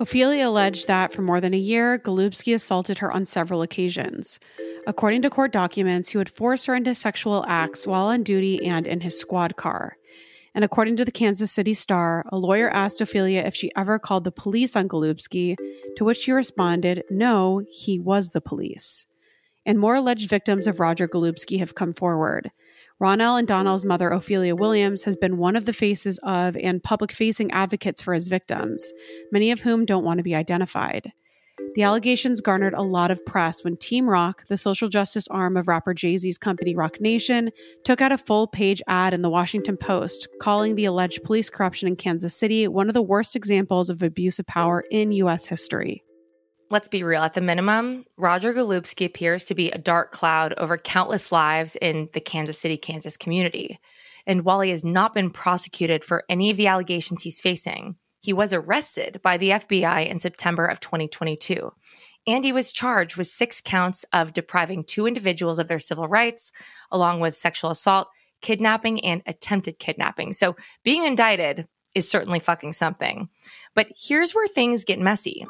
Ophelia 0.04 0.50
alleged 0.50 0.86
that 0.86 1.14
for 1.14 1.22
more 1.22 1.40
than 1.40 1.54
a 1.54 1.56
year, 1.56 1.98
Golubski 1.98 2.54
assaulted 2.54 2.98
her 2.98 3.10
on 3.10 3.24
several 3.24 3.62
occasions. 3.62 4.38
According 4.86 5.22
to 5.22 5.30
court 5.30 5.50
documents, 5.50 6.10
he 6.10 6.18
would 6.18 6.28
force 6.28 6.66
her 6.66 6.74
into 6.74 6.94
sexual 6.94 7.42
acts 7.48 7.86
while 7.86 8.04
on 8.08 8.22
duty 8.22 8.66
and 8.66 8.86
in 8.86 9.00
his 9.00 9.18
squad 9.18 9.56
car. 9.56 9.96
And 10.54 10.62
according 10.62 10.96
to 10.96 11.06
the 11.06 11.10
Kansas 11.10 11.50
City 11.50 11.72
Star, 11.72 12.26
a 12.30 12.36
lawyer 12.36 12.68
asked 12.68 13.00
Ophelia 13.00 13.44
if 13.46 13.54
she 13.54 13.70
ever 13.74 13.98
called 13.98 14.24
the 14.24 14.30
police 14.30 14.76
on 14.76 14.90
Golubski, 14.90 15.56
to 15.96 16.04
which 16.04 16.18
she 16.18 16.32
responded, 16.32 17.04
no, 17.08 17.62
he 17.70 17.98
was 17.98 18.32
the 18.32 18.42
police. 18.42 19.06
And 19.64 19.78
more 19.78 19.94
alleged 19.94 20.28
victims 20.28 20.66
of 20.66 20.80
Roger 20.80 21.08
Golubski 21.08 21.60
have 21.60 21.74
come 21.74 21.94
forward. 21.94 22.50
Ronell 23.02 23.38
and 23.38 23.48
Donnell's 23.48 23.84
mother, 23.84 24.08
Ophelia 24.08 24.54
Williams, 24.54 25.02
has 25.04 25.16
been 25.16 25.36
one 25.36 25.56
of 25.56 25.64
the 25.64 25.72
faces 25.72 26.18
of 26.22 26.56
and 26.56 26.82
public 26.82 27.12
facing 27.12 27.50
advocates 27.50 28.00
for 28.00 28.14
his 28.14 28.28
victims, 28.28 28.92
many 29.32 29.50
of 29.50 29.60
whom 29.60 29.84
don't 29.84 30.04
want 30.04 30.18
to 30.18 30.24
be 30.24 30.34
identified. 30.34 31.12
The 31.74 31.82
allegations 31.82 32.40
garnered 32.40 32.74
a 32.74 32.82
lot 32.82 33.10
of 33.10 33.24
press 33.26 33.64
when 33.64 33.76
Team 33.76 34.08
Roc, 34.08 34.46
the 34.46 34.56
social 34.56 34.88
justice 34.88 35.26
arm 35.28 35.56
of 35.56 35.66
rapper 35.66 35.92
Jay 35.92 36.16
Z's 36.16 36.38
company 36.38 36.76
Roc 36.76 37.00
Nation, 37.00 37.50
took 37.84 38.00
out 38.00 38.12
a 38.12 38.18
full 38.18 38.46
page 38.46 38.80
ad 38.86 39.12
in 39.12 39.22
the 39.22 39.30
Washington 39.30 39.76
Post 39.76 40.28
calling 40.40 40.76
the 40.76 40.84
alleged 40.84 41.24
police 41.24 41.50
corruption 41.50 41.88
in 41.88 41.96
Kansas 41.96 42.36
City 42.36 42.68
one 42.68 42.88
of 42.88 42.94
the 42.94 43.02
worst 43.02 43.34
examples 43.34 43.90
of 43.90 44.02
abuse 44.02 44.38
of 44.38 44.46
power 44.46 44.84
in 44.90 45.10
U.S. 45.12 45.46
history. 45.46 46.04
Let's 46.70 46.88
be 46.88 47.04
real. 47.04 47.22
At 47.22 47.34
the 47.34 47.40
minimum, 47.40 48.04
Roger 48.16 48.54
Golubski 48.54 49.06
appears 49.06 49.44
to 49.44 49.54
be 49.54 49.70
a 49.70 49.78
dark 49.78 50.12
cloud 50.12 50.54
over 50.56 50.76
countless 50.78 51.30
lives 51.30 51.76
in 51.76 52.08
the 52.12 52.20
Kansas 52.20 52.58
City, 52.58 52.76
Kansas 52.76 53.16
community. 53.16 53.78
And 54.26 54.44
while 54.44 54.62
he 54.62 54.70
has 54.70 54.84
not 54.84 55.12
been 55.12 55.30
prosecuted 55.30 56.02
for 56.02 56.24
any 56.28 56.50
of 56.50 56.56
the 56.56 56.66
allegations 56.66 57.22
he's 57.22 57.40
facing, 57.40 57.96
he 58.22 58.32
was 58.32 58.54
arrested 58.54 59.20
by 59.22 59.36
the 59.36 59.50
FBI 59.50 60.08
in 60.08 60.18
September 60.18 60.64
of 60.64 60.80
2022. 60.80 61.70
And 62.26 62.42
he 62.42 62.52
was 62.52 62.72
charged 62.72 63.16
with 63.16 63.26
six 63.26 63.60
counts 63.60 64.06
of 64.12 64.32
depriving 64.32 64.82
two 64.82 65.06
individuals 65.06 65.58
of 65.58 65.68
their 65.68 65.78
civil 65.78 66.08
rights, 66.08 66.50
along 66.90 67.20
with 67.20 67.34
sexual 67.34 67.70
assault, 67.70 68.08
kidnapping, 68.40 69.04
and 69.04 69.22
attempted 69.26 69.78
kidnapping. 69.78 70.32
So 70.32 70.56
being 70.82 71.04
indicted 71.04 71.68
is 71.94 72.10
certainly 72.10 72.40
fucking 72.40 72.72
something. 72.72 73.28
But 73.74 73.88
here's 73.94 74.34
where 74.34 74.48
things 74.48 74.86
get 74.86 74.98
messy. 74.98 75.46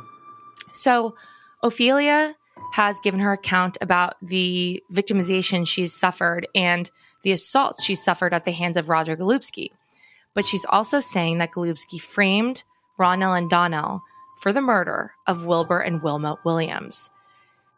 So 0.74 1.14
Ophelia 1.62 2.34
has 2.72 3.00
given 3.00 3.20
her 3.20 3.32
account 3.32 3.78
about 3.80 4.16
the 4.20 4.82
victimization 4.92 5.66
she's 5.66 5.92
suffered 5.92 6.46
and 6.54 6.90
the 7.22 7.32
assaults 7.32 7.84
she 7.84 7.94
suffered 7.94 8.34
at 8.34 8.44
the 8.44 8.52
hands 8.52 8.76
of 8.76 8.88
Roger 8.88 9.16
Golubski 9.16 9.70
but 10.34 10.44
she's 10.44 10.66
also 10.68 11.00
saying 11.00 11.38
that 11.38 11.52
Golubski 11.52 12.00
framed 12.00 12.64
Ronell 12.98 13.38
and 13.38 13.48
Donnell 13.48 14.02
for 14.40 14.52
the 14.52 14.60
murder 14.60 15.12
of 15.26 15.46
Wilbur 15.46 15.80
and 15.80 16.02
Wilma 16.02 16.38
Williams. 16.44 17.08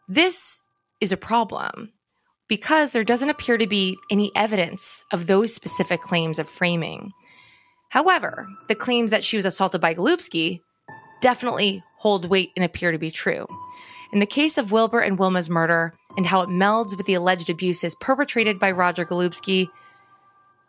This 0.09 0.61
is 0.99 1.11
a 1.11 1.17
problem 1.17 1.93
because 2.47 2.91
there 2.91 3.03
doesn't 3.03 3.29
appear 3.29 3.57
to 3.57 3.67
be 3.67 3.97
any 4.09 4.31
evidence 4.35 5.05
of 5.11 5.27
those 5.27 5.53
specific 5.53 6.01
claims 6.01 6.39
of 6.39 6.49
framing. 6.49 7.11
However, 7.89 8.47
the 8.67 8.75
claims 8.75 9.11
that 9.11 9.23
she 9.23 9.35
was 9.37 9.45
assaulted 9.45 9.79
by 9.79 9.93
Golubski 9.93 10.61
definitely 11.21 11.83
hold 11.95 12.29
weight 12.29 12.51
and 12.55 12.63
appear 12.63 12.91
to 12.91 12.97
be 12.97 13.11
true. 13.11 13.47
In 14.13 14.19
the 14.19 14.25
case 14.25 14.57
of 14.57 14.71
Wilbur 14.71 14.99
and 14.99 15.17
Wilma's 15.17 15.49
murder 15.49 15.93
and 16.15 16.25
how 16.25 16.41
it 16.41 16.49
melds 16.49 16.95
with 16.95 17.05
the 17.05 17.13
alleged 17.13 17.49
abuses 17.49 17.95
perpetrated 17.95 18.59
by 18.59 18.71
Roger 18.71 19.05
Golubski, 19.05 19.67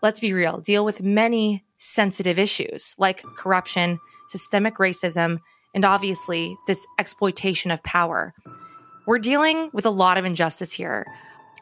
let's 0.02 0.20
be 0.20 0.32
real, 0.32 0.58
deal 0.58 0.84
with 0.84 1.02
many 1.02 1.64
sensitive 1.76 2.38
issues 2.38 2.94
like 2.98 3.22
corruption, 3.36 4.00
systemic 4.28 4.76
racism, 4.78 5.38
and 5.74 5.84
obviously 5.84 6.56
this 6.66 6.86
exploitation 6.98 7.70
of 7.70 7.82
power. 7.84 8.34
We're 9.06 9.18
dealing 9.18 9.70
with 9.72 9.86
a 9.86 9.90
lot 9.90 10.18
of 10.18 10.24
injustice 10.24 10.72
here, 10.72 11.06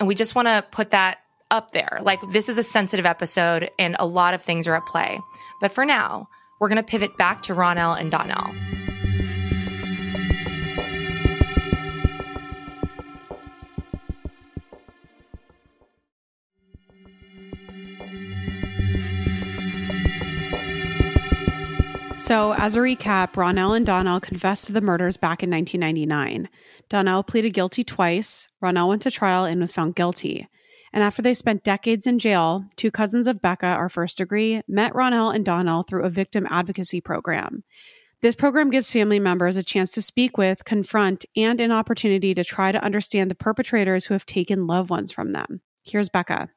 and 0.01 0.09
we 0.09 0.15
just 0.15 0.35
want 0.35 0.49
to 0.49 0.65
put 0.71 0.91
that 0.91 1.19
up 1.51 1.71
there. 1.73 2.01
Like, 2.03 2.21
this 2.31 2.49
is 2.49 2.59
a 2.59 2.63
sensitive 2.63 3.07
episode, 3.07 3.71
and 3.79 3.95
a 3.99 4.07
lot 4.07 4.35
of 4.35 4.43
things 4.43 4.67
are 4.67 4.75
at 4.75 4.87
play. 4.87 5.21
But 5.61 5.71
for 5.71 5.85
now, 5.85 6.29
we're 6.59 6.69
going 6.69 6.77
to 6.77 6.83
pivot 6.83 7.17
back 7.17 7.43
to 7.43 7.55
Ronell 7.55 7.99
and 7.99 8.11
Donnell. 8.11 8.55
So, 22.27 22.55
as 22.55 22.75
a 22.75 22.81
recap, 22.81 23.35
Ronell 23.35 23.77
and 23.77 23.87
Donnell 23.87 24.19
confessed 24.19 24.65
to 24.65 24.73
the 24.73 24.81
murders 24.81 25.17
back 25.17 25.45
in 25.45 25.51
1999. 25.51 26.49
Donnell 26.89 27.23
pleaded 27.23 27.53
guilty 27.53 27.85
twice. 27.85 28.49
Ronell 28.61 28.89
went 28.89 29.03
to 29.03 29.13
trial 29.13 29.45
and 29.45 29.61
was 29.61 29.73
found 29.73 29.95
guilty. 29.95 30.49
And 30.97 31.05
after 31.05 31.21
they 31.21 31.35
spent 31.35 31.63
decades 31.63 32.07
in 32.07 32.19
jail, 32.19 32.65
two 32.77 32.91
cousins 32.91 33.27
of 33.27 33.43
Becca, 33.43 33.67
our 33.67 33.91
first 33.91 34.17
degree, 34.17 34.63
met 34.67 34.95
Ronell 34.95 35.35
and 35.35 35.45
Donnell 35.45 35.83
through 35.83 36.05
a 36.05 36.09
victim 36.09 36.47
advocacy 36.49 37.03
program. 37.03 37.65
This 38.23 38.35
program 38.35 38.71
gives 38.71 38.91
family 38.91 39.21
members 39.21 39.59
a 39.59 39.63
chance 39.63 39.91
to 39.91 40.01
speak 40.01 40.39
with, 40.39 40.65
confront, 40.65 41.27
and 41.37 41.61
an 41.61 41.71
opportunity 41.71 42.33
to 42.33 42.43
try 42.43 42.73
to 42.73 42.83
understand 42.83 43.31
the 43.31 43.35
perpetrators 43.35 44.07
who 44.07 44.15
have 44.15 44.25
taken 44.25 44.67
loved 44.67 44.89
ones 44.89 45.13
from 45.13 45.33
them. 45.33 45.61
Here's 45.85 46.09
Becca. 46.09 46.49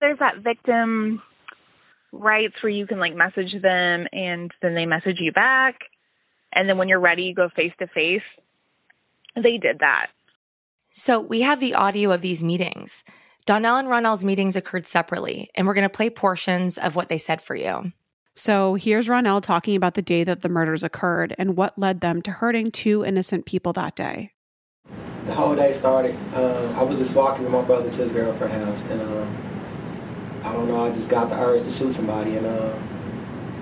There's 0.00 0.18
that 0.20 0.38
victim 0.38 1.20
rights 2.12 2.54
where 2.62 2.72
you 2.72 2.86
can 2.86 2.98
like 2.98 3.14
message 3.14 3.60
them 3.60 4.06
and 4.10 4.50
then 4.62 4.74
they 4.74 4.86
message 4.86 5.18
you 5.20 5.32
back. 5.32 5.80
And 6.50 6.66
then 6.66 6.78
when 6.78 6.88
you're 6.88 6.98
ready, 6.98 7.24
you 7.24 7.34
go 7.34 7.50
face 7.54 7.74
to 7.80 7.86
face. 7.88 8.22
They 9.34 9.58
did 9.58 9.80
that. 9.80 10.06
So 10.92 11.20
we 11.20 11.42
have 11.42 11.60
the 11.60 11.74
audio 11.74 12.10
of 12.10 12.22
these 12.22 12.42
meetings. 12.42 13.04
Donnell 13.46 13.76
and 13.76 13.86
Ronell's 13.86 14.24
meetings 14.24 14.56
occurred 14.56 14.88
separately, 14.88 15.50
and 15.54 15.68
we're 15.68 15.74
going 15.74 15.88
to 15.88 15.88
play 15.88 16.10
portions 16.10 16.78
of 16.78 16.96
what 16.96 17.06
they 17.06 17.16
said 17.16 17.40
for 17.40 17.54
you. 17.54 17.92
So 18.34 18.74
here's 18.74 19.06
Ronell 19.06 19.40
talking 19.40 19.76
about 19.76 19.94
the 19.94 20.02
day 20.02 20.24
that 20.24 20.42
the 20.42 20.48
murders 20.48 20.82
occurred 20.82 21.32
and 21.38 21.56
what 21.56 21.78
led 21.78 22.00
them 22.00 22.22
to 22.22 22.32
hurting 22.32 22.72
two 22.72 23.04
innocent 23.04 23.46
people 23.46 23.72
that 23.74 23.94
day. 23.94 24.32
The 25.26 25.34
whole 25.34 25.54
day 25.54 25.72
started. 25.72 26.16
Uh, 26.34 26.74
I 26.76 26.82
was 26.82 26.98
just 26.98 27.14
walking 27.14 27.44
with 27.44 27.52
my 27.52 27.62
brother 27.62 27.88
to 27.88 28.02
his 28.02 28.10
girlfriend's 28.10 28.64
house, 28.64 28.84
and 28.90 29.00
um, 29.00 29.36
I 30.42 30.52
don't 30.52 30.66
know, 30.66 30.84
I 30.84 30.88
just 30.88 31.08
got 31.08 31.28
the 31.28 31.36
urge 31.36 31.62
to 31.62 31.70
shoot 31.70 31.92
somebody 31.92 32.36
and 32.36 32.46
uh, 32.46 32.76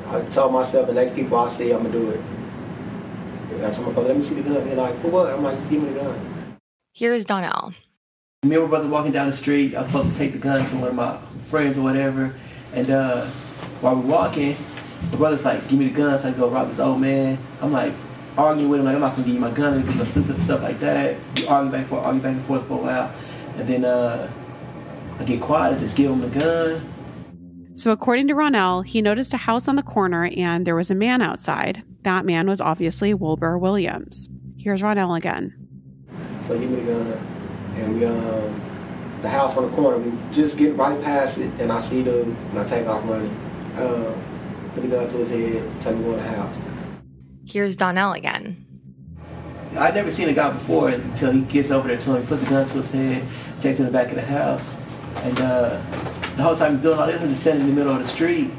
I 0.09 0.23
told 0.23 0.53
myself 0.55 0.87
the 0.87 0.95
next 0.95 1.15
people 1.15 1.39
I 1.39 1.49
see, 1.49 1.73
I'm 1.73 1.83
gonna 1.83 1.93
do 1.93 2.11
it. 2.11 2.21
And 3.53 3.67
I 3.67 3.71
told 3.71 3.89
my 3.89 3.93
brother, 3.93 4.09
let 4.09 4.17
me 4.17 4.23
see 4.23 4.35
the 4.37 4.43
gun. 4.43 4.67
He's 4.67 4.77
like, 4.77 4.99
for 5.01 5.09
what? 5.09 5.33
I'm 5.33 5.43
like, 5.43 5.57
just 5.57 5.71
give 5.71 5.83
me 5.83 5.91
the 5.91 6.01
gun. 6.01 6.57
Here's 6.95 7.27
Donnell. 7.27 7.75
Me 8.45 8.57
and 8.57 8.65
my 8.65 8.69
brother 8.69 8.89
walking 8.89 9.11
down 9.11 9.27
the 9.27 9.33
street, 9.33 9.75
I 9.75 9.79
was 9.79 9.87
supposed 9.87 10.11
to 10.11 10.19
take 10.19 10.33
the 10.33 10.39
gun 10.39 10.67
to 10.67 10.77
one 10.77 10.89
of 10.89 10.95
my 10.95 11.19
friends 11.49 11.79
or 11.79 11.83
whatever. 11.83 12.35
And 12.75 12.91
uh, 12.91 13.25
while 13.81 13.97
we're 13.97 14.07
walking, 14.07 14.55
my 15.13 15.17
brother's 15.17 15.47
like, 15.47 15.67
give 15.69 15.79
me 15.79 15.89
the 15.89 15.95
gun 15.95 16.19
so 16.19 16.29
I 16.29 16.33
can 16.33 16.41
go 16.41 16.51
rob 16.51 16.69
this 16.69 16.79
old 16.79 17.01
man. 17.01 17.39
I'm 17.63 17.73
like, 17.73 17.95
arguing 18.37 18.69
with 18.69 18.81
him, 18.81 18.87
like, 18.87 18.97
I'm 18.97 19.01
not 19.01 19.13
gonna 19.13 19.27
give 19.27 19.35
you 19.35 19.41
my 19.41 19.51
gun 19.51 19.75
and 19.75 19.87
do 19.87 20.05
stupid 20.05 20.43
stuff 20.43 20.63
like 20.63 20.79
that. 20.81 21.17
We 21.37 21.47
argue 21.47 21.73
back 21.73 21.81
and 21.81 21.89
forth, 21.89 22.05
argue 22.05 22.21
back 22.21 22.37
and 22.37 22.45
forth 22.45 22.67
for 22.67 22.75
a 22.75 22.83
while. 22.83 23.15
And 23.57 23.67
then 23.67 23.85
uh, 23.87 24.31
I 25.19 25.25
get 25.25 25.41
quiet 25.41 25.73
and 25.73 25.81
just 25.81 25.97
give 25.97 26.11
him 26.11 26.21
the 26.21 26.39
gun. 26.39 27.75
So, 27.77 27.93
according 27.93 28.29
to 28.29 28.35
Ronell, 28.35 28.85
he 28.85 29.01
noticed 29.01 29.33
a 29.33 29.39
house 29.39 29.69
on 29.69 29.77
the 29.77 29.83
corner 29.83 30.27
and 30.37 30.67
there 30.67 30.77
was 30.77 30.91
a 30.91 30.95
man 30.95 31.23
outside. 31.23 31.83
That 32.03 32.27
man 32.27 32.47
was 32.47 32.61
obviously 32.61 33.15
Wilbur 33.15 33.57
Williams. 33.57 34.29
Here's 34.59 34.83
Ronell 34.83 35.17
again. 35.17 35.55
So, 36.43 36.59
give 36.59 36.71
me 36.71 36.81
the 36.81 36.93
gun, 36.93 37.34
and 37.77 37.99
we 37.99 38.05
um, 38.05 38.61
the 39.23 39.29
house 39.29 39.57
on 39.57 39.71
the 39.71 39.77
corner. 39.77 39.99
We 39.99 40.13
just 40.33 40.59
get 40.59 40.77
right 40.77 41.01
past 41.03 41.39
it, 41.39 41.51
and 41.61 41.73
I 41.73 41.81
see 41.81 42.03
them, 42.03 42.37
and 42.51 42.59
I 42.59 42.65
take 42.65 42.87
off 42.87 43.03
running. 43.09 43.35
Um, 43.77 44.15
put 44.75 44.83
the 44.83 44.89
gun 44.89 45.09
to 45.09 45.17
his 45.19 45.31
head, 45.31 45.81
tell 45.81 45.95
me 45.95 45.99
to 45.99 46.05
go 46.05 46.11
in 46.13 46.17
the 46.17 46.29
house. 46.31 46.65
Here's 47.47 47.77
Donnell 47.77 48.13
again. 48.13 48.65
I'd 49.77 49.95
never 49.95 50.11
seen 50.11 50.29
a 50.29 50.33
guy 50.33 50.51
before 50.51 50.91
until 50.91 51.33
he 51.33 51.41
gets 51.43 51.71
over 51.71 51.89
there 51.89 51.99
to 51.99 52.17
him, 52.17 52.27
puts 52.27 52.43
the 52.43 52.51
gun 52.51 52.67
to 52.67 52.79
his 52.79 52.91
head, 52.93 53.25
takes 53.61 53.81
him 53.81 53.87
in 53.87 53.93
the 53.93 53.99
back 53.99 54.09
of 54.11 54.17
the 54.17 54.23
house. 54.23 54.73
And 55.25 55.41
uh, 55.41 55.81
the 56.37 56.43
whole 56.43 56.57
time 56.57 56.75
he's 56.75 56.83
doing 56.83 56.99
all 56.99 57.07
this, 57.07 57.21
I'm 57.21 57.29
just 57.29 57.41
standing 57.41 57.69
in 57.69 57.75
the 57.75 57.77
middle 57.77 57.93
of 57.93 58.01
the 58.01 58.09
street. 58.09 58.51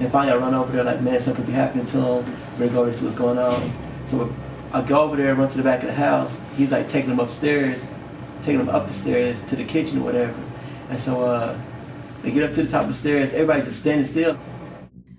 And 0.00 0.12
finally 0.12 0.32
I 0.32 0.36
run 0.36 0.54
over 0.54 0.70
there 0.72 0.84
like, 0.84 1.00
man, 1.00 1.20
something 1.20 1.44
could 1.44 1.50
be 1.50 1.52
happening 1.52 1.86
to 1.86 1.98
him. 1.98 2.36
We're 2.58 2.68
go 2.68 2.84
to 2.84 2.92
see 2.92 3.04
what's 3.04 3.16
going 3.16 3.38
on. 3.38 3.72
So 4.06 4.32
I 4.72 4.82
go 4.82 5.02
over 5.02 5.16
there, 5.16 5.34
run 5.34 5.48
to 5.48 5.56
the 5.56 5.62
back 5.62 5.80
of 5.80 5.88
the 5.88 5.94
house. 5.94 6.38
He's 6.56 6.70
like 6.70 6.88
taking 6.88 7.10
him 7.10 7.20
upstairs, 7.20 7.88
taking 8.48 8.60
him 8.60 8.70
up 8.70 8.88
the 8.88 8.94
stairs 8.94 9.42
to 9.42 9.56
the 9.56 9.64
kitchen 9.64 9.98
or 9.98 10.04
whatever. 10.04 10.34
And 10.88 10.98
so 10.98 11.22
uh, 11.22 11.58
they 12.22 12.30
get 12.30 12.48
up 12.48 12.54
to 12.54 12.62
the 12.62 12.70
top 12.70 12.84
of 12.84 12.88
the 12.88 12.94
stairs. 12.94 13.34
Everybody 13.34 13.62
just 13.62 13.80
standing 13.80 14.06
still. 14.06 14.38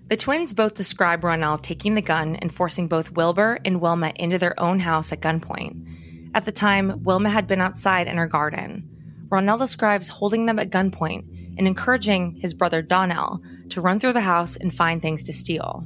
The 0.08 0.18
twins 0.18 0.56
both 0.56 0.74
describe 0.74 1.22
Ronell 1.22 1.62
taking 1.62 1.94
the 1.94 2.02
gun 2.02 2.36
and 2.38 2.52
forcing 2.52 2.88
both 2.88 3.12
Wilbur 3.12 3.60
and 3.64 3.80
Wilma 3.80 4.14
into 4.16 4.40
their 4.40 4.60
own 4.60 4.80
house 4.80 5.12
at 5.12 5.22
gunpoint. 5.22 6.32
At 6.34 6.46
the 6.46 6.52
time, 6.52 7.04
Wilma 7.04 7.30
had 7.30 7.46
been 7.46 7.62
outside 7.62 8.08
in 8.08 8.18
her 8.18 8.26
garden. 8.26 8.90
Ronell 9.30 9.60
describes 9.60 10.10
holding 10.10 10.48
them 10.48 10.58
at 10.58 10.72
gunpoint 10.72 11.56
and 11.60 11.68
encouraging 11.68 12.32
his 12.38 12.56
brother 12.56 12.82
Donnell 12.82 13.44
to 13.70 13.82
run 13.82 14.00
through 14.00 14.14
the 14.14 14.22
house 14.22 14.58
and 14.58 14.74
find 14.74 15.00
things 15.00 15.22
to 15.24 15.34
steal. 15.34 15.86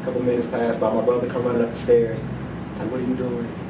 A 0.00 0.04
couple 0.04 0.22
minutes 0.22 0.48
pass 0.48 0.78
by, 0.78 0.90
my 0.94 1.04
brother 1.04 1.28
come 1.28 1.44
running 1.44 1.62
up 1.62 1.70
the 1.70 1.76
stairs. 1.76 2.24
Like, 2.78 2.90
what 2.90 3.00
are 3.00 3.04
you 3.04 3.14
doing? 3.14 3.69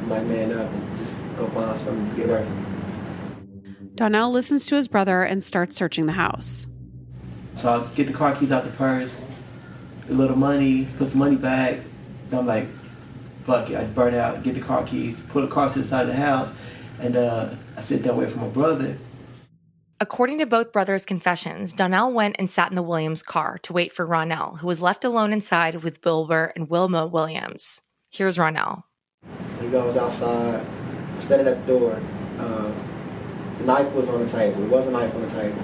I'm 0.00 0.08
like, 0.08 0.24
man, 0.24 0.48
nothing. 0.48 0.96
Just 0.96 1.20
go 1.36 1.46
find 1.48 1.78
something 1.78 2.10
to 2.10 2.16
get 2.16 2.30
away 2.30 2.42
from 2.42 2.56
me. 2.56 3.90
Donnell 3.94 4.32
listens 4.32 4.66
to 4.66 4.76
his 4.76 4.88
brother 4.88 5.22
and 5.22 5.44
starts 5.44 5.76
searching 5.76 6.06
the 6.06 6.12
house. 6.12 6.66
So 7.54 7.82
I 7.82 7.94
get 7.94 8.06
the 8.06 8.14
car 8.14 8.34
keys 8.34 8.50
out 8.50 8.64
the 8.64 8.70
purse, 8.70 9.20
a 10.08 10.12
little 10.12 10.36
money, 10.36 10.88
put 10.96 11.08
some 11.08 11.18
money 11.18 11.36
back. 11.36 11.80
Then 12.30 12.40
I'm 12.40 12.46
like, 12.46 12.66
fuck 13.44 13.68
it, 13.68 13.76
I 13.76 13.82
just 13.82 13.94
burn 13.94 14.14
out, 14.14 14.42
get 14.42 14.54
the 14.54 14.60
car 14.60 14.84
keys, 14.84 15.20
put 15.28 15.42
the 15.42 15.48
car 15.48 15.68
to 15.70 15.78
the 15.80 15.84
side 15.84 16.02
of 16.02 16.08
the 16.08 16.14
house, 16.14 16.54
and 17.00 17.16
uh, 17.16 17.50
I 17.76 17.82
sit 17.82 18.02
down 18.02 18.16
wait 18.16 18.30
for 18.30 18.38
my 18.38 18.48
brother. 18.48 18.96
According 20.02 20.38
to 20.38 20.46
both 20.46 20.72
brothers' 20.72 21.04
confessions, 21.04 21.74
Donnell 21.74 22.10
went 22.10 22.36
and 22.38 22.48
sat 22.48 22.70
in 22.70 22.76
the 22.76 22.82
Williams 22.82 23.22
car 23.22 23.58
to 23.58 23.74
wait 23.74 23.92
for 23.92 24.06
Ronell, 24.06 24.58
who 24.58 24.66
was 24.66 24.80
left 24.80 25.04
alone 25.04 25.30
inside 25.30 25.82
with 25.82 26.02
Wilbur 26.02 26.54
and 26.56 26.70
Wilma 26.70 27.06
Williams. 27.06 27.82
Here's 28.10 28.38
Ronell. 28.38 28.84
So 29.70 29.78
he 29.78 29.82
goes 29.84 29.96
outside. 29.96 30.66
Standing 31.20 31.48
at 31.48 31.66
the 31.66 31.78
door. 31.78 32.00
Uh, 32.38 32.72
the 33.58 33.64
knife 33.64 33.92
was 33.92 34.08
on 34.08 34.22
the 34.22 34.28
table. 34.28 34.62
It 34.64 34.70
was 34.70 34.86
a 34.86 34.90
knife 34.90 35.14
on 35.14 35.22
the 35.22 35.28
table. 35.28 35.60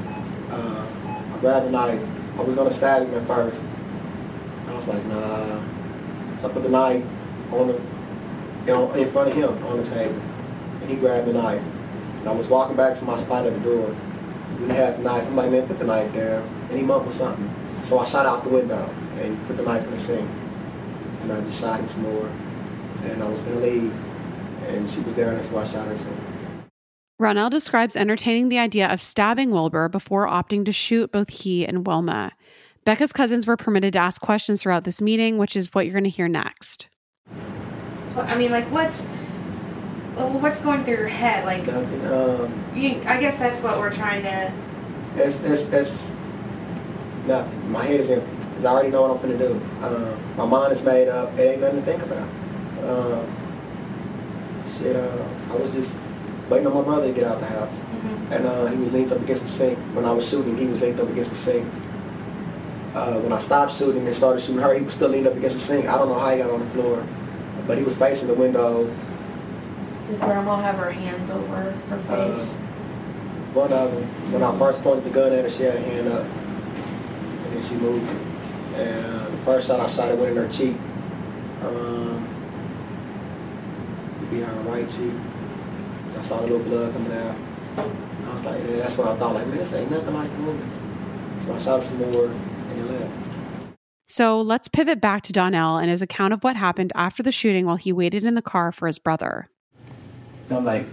Uh, 0.50 0.86
I 1.34 1.38
grabbed 1.40 1.66
the 1.66 1.70
knife. 1.70 2.06
I 2.38 2.42
was 2.42 2.54
gonna 2.54 2.70
stab 2.70 3.02
him 3.02 3.14
at 3.14 3.26
first. 3.26 3.62
I 4.68 4.74
was 4.74 4.86
like, 4.86 5.04
nah. 5.06 5.62
So 6.36 6.50
I 6.50 6.52
put 6.52 6.62
the 6.62 6.68
knife 6.68 7.04
on 7.52 7.68
the, 7.68 7.74
you 7.74 8.66
know, 8.66 8.92
in 8.92 9.10
front 9.10 9.30
of 9.30 9.34
him 9.34 9.64
on 9.66 9.78
the 9.78 9.84
table, 9.84 10.20
and 10.82 10.90
he 10.90 10.96
grabbed 10.96 11.26
the 11.26 11.32
knife. 11.32 11.62
And 12.20 12.28
I 12.28 12.32
was 12.32 12.48
walking 12.48 12.76
back 12.76 12.96
to 12.98 13.04
my 13.04 13.16
spot 13.16 13.46
at 13.46 13.54
the 13.54 13.60
door. 13.60 13.96
We 14.60 14.68
had 14.68 14.98
the 14.98 15.02
knife. 15.02 15.26
I'm 15.26 15.36
like, 15.36 15.50
man, 15.50 15.66
put 15.66 15.78
the 15.78 15.86
knife 15.86 16.12
down. 16.12 16.46
And 16.68 16.78
he 16.78 16.84
mumbled 16.84 17.14
something. 17.14 17.50
So 17.82 17.98
I 17.98 18.04
shot 18.04 18.26
out 18.26 18.44
the 18.44 18.50
window, 18.50 18.90
and 19.20 19.46
put 19.46 19.56
the 19.56 19.62
knife 19.62 19.84
in 19.84 19.90
the 19.90 19.98
sink. 19.98 20.28
And 21.22 21.32
I 21.32 21.40
just 21.40 21.62
shot 21.62 21.80
him 21.80 21.88
some 21.88 22.02
more. 22.02 22.30
And 23.04 23.22
I 23.22 23.28
was 23.28 23.42
gonna 23.42 23.60
leave, 23.60 23.94
and 24.68 24.88
she 24.88 25.00
was 25.02 25.14
there, 25.14 25.32
and 25.32 25.42
so 25.42 25.58
I 25.58 25.64
shot 25.64 25.86
her 25.88 25.96
too. 25.96 26.16
Ronell 27.20 27.50
describes 27.50 27.96
entertaining 27.96 28.50
the 28.50 28.58
idea 28.58 28.92
of 28.92 29.00
stabbing 29.00 29.50
Wilbur 29.50 29.88
before 29.88 30.26
opting 30.26 30.66
to 30.66 30.72
shoot 30.72 31.12
both 31.12 31.30
he 31.30 31.66
and 31.66 31.86
Wilma. 31.86 32.32
Becca's 32.84 33.12
cousins 33.12 33.46
were 33.46 33.56
permitted 33.56 33.94
to 33.94 33.98
ask 33.98 34.20
questions 34.20 34.62
throughout 34.62 34.84
this 34.84 35.00
meeting, 35.00 35.38
which 35.38 35.56
is 35.56 35.74
what 35.74 35.86
you're 35.86 35.94
going 35.94 36.04
to 36.04 36.10
hear 36.10 36.28
next. 36.28 36.88
I 38.16 38.36
mean, 38.36 38.50
like, 38.50 38.66
what's 38.66 39.04
what's 40.16 40.60
going 40.60 40.84
through 40.84 40.96
your 40.96 41.08
head? 41.08 41.44
Like, 41.44 41.66
Nothing. 41.66 42.06
Um, 42.06 42.64
you, 42.74 43.02
I 43.06 43.18
guess 43.18 43.38
that's 43.38 43.62
what 43.62 43.78
we're 43.78 43.92
trying 43.92 44.22
to. 44.22 44.52
it's, 45.16 45.42
it's, 45.42 45.68
it's 45.70 46.14
nothing. 47.26 47.72
My 47.72 47.84
head 47.84 48.00
is 48.00 48.10
empty. 48.10 48.30
Cause 48.54 48.64
I 48.64 48.72
already 48.72 48.90
know 48.90 49.02
what 49.02 49.10
I'm 49.10 49.18
finna 49.18 49.38
do. 49.38 49.60
Uh, 49.82 50.16
my 50.38 50.46
mind 50.46 50.72
is 50.72 50.82
made 50.84 51.08
up. 51.08 51.38
It 51.38 51.42
ain't 51.42 51.60
nothing 51.60 51.80
to 51.80 51.82
think 51.84 52.02
about. 52.02 52.26
Uh, 52.86 53.24
shit, 54.68 54.96
uh, 54.96 55.24
I 55.50 55.56
was 55.56 55.72
just 55.74 55.98
waiting 56.48 56.66
on 56.66 56.74
my 56.74 56.82
brother 56.82 57.08
to 57.08 57.12
get 57.12 57.24
out 57.24 57.40
the 57.40 57.46
house. 57.46 57.80
And 58.30 58.46
uh, 58.46 58.66
he 58.66 58.76
was 58.78 58.92
leaned 58.92 59.12
up 59.12 59.20
against 59.20 59.42
the 59.42 59.48
sink. 59.48 59.78
When 59.94 60.04
I 60.04 60.12
was 60.12 60.28
shooting, 60.28 60.56
he 60.56 60.66
was 60.66 60.80
leaned 60.80 61.00
up 61.00 61.08
against 61.08 61.30
the 61.30 61.36
sink. 61.36 61.66
Uh, 62.94 63.18
when 63.20 63.32
I 63.32 63.38
stopped 63.38 63.72
shooting 63.72 64.06
and 64.06 64.14
started 64.16 64.40
shooting 64.40 64.60
her, 64.62 64.72
he 64.74 64.82
was 64.82 64.94
still 64.94 65.08
leaned 65.10 65.26
up 65.26 65.34
against 65.36 65.56
the 65.56 65.60
sink. 65.62 65.86
I 65.86 65.98
don't 65.98 66.08
know 66.08 66.18
how 66.18 66.30
he 66.30 66.38
got 66.38 66.50
on 66.50 66.60
the 66.60 66.66
floor, 66.70 67.06
but 67.66 67.76
he 67.78 67.84
was 67.84 67.98
facing 67.98 68.28
the 68.28 68.34
window. 68.34 68.84
Did 70.08 70.20
Grandma 70.20 70.56
have 70.62 70.76
her 70.76 70.90
hands 70.90 71.30
over 71.30 71.46
her 71.56 71.96
Uh, 72.08 72.28
face? 72.32 72.52
one 73.54 73.72
of 73.72 73.92
them, 73.92 74.02
when 74.32 74.42
I 74.42 74.56
first 74.58 74.82
pointed 74.82 75.04
the 75.04 75.10
gun 75.10 75.32
at 75.32 75.44
her, 75.44 75.50
she 75.50 75.64
had 75.64 75.74
her 75.74 75.80
hand 75.80 76.08
up, 76.08 76.24
and 76.24 77.52
then 77.54 77.62
she 77.62 77.74
moved. 77.74 78.08
And 78.76 79.26
the 79.32 79.38
first 79.44 79.66
shot 79.68 79.80
I 79.80 79.86
shot, 79.86 80.10
it 80.10 80.18
went 80.18 80.30
in 80.32 80.36
her 80.36 80.48
cheek, 80.48 80.76
um, 81.64 82.26
behind 84.30 84.56
her 84.56 84.70
right 84.70 84.88
cheek. 84.90 85.12
I 86.16 86.20
saw 86.22 86.40
the 86.40 86.46
little 86.46 86.60
blood 86.60 86.92
coming 86.92 87.12
out. 87.12 87.36
I 88.26 88.32
was 88.32 88.44
like, 88.44 88.60
yeah, 88.68 88.76
that's 88.76 88.96
what 88.98 89.08
I 89.08 89.16
thought. 89.16 89.34
Like, 89.34 89.46
man, 89.48 89.58
this 89.58 89.72
ain't 89.74 89.90
nothing 89.90 90.14
like 90.14 90.30
movies. 90.38 90.82
So 91.38 91.54
I 91.54 91.58
shot 91.58 91.78
her 91.78 91.84
some 91.84 91.98
more, 91.98 92.26
and 92.26 92.80
it 92.80 92.90
left. 92.90 93.12
So 94.06 94.40
let's 94.40 94.68
pivot 94.68 95.00
back 95.00 95.22
to 95.22 95.32
Donnell 95.32 95.78
and 95.78 95.90
his 95.90 96.00
account 96.00 96.32
of 96.32 96.44
what 96.44 96.56
happened 96.56 96.92
after 96.94 97.22
the 97.22 97.32
shooting 97.32 97.66
while 97.66 97.76
he 97.76 97.92
waited 97.92 98.24
in 98.24 98.34
the 98.34 98.42
car 98.42 98.72
for 98.72 98.86
his 98.86 98.98
brother. 98.98 99.50
And 100.48 100.58
I'm 100.58 100.64
like, 100.64 100.86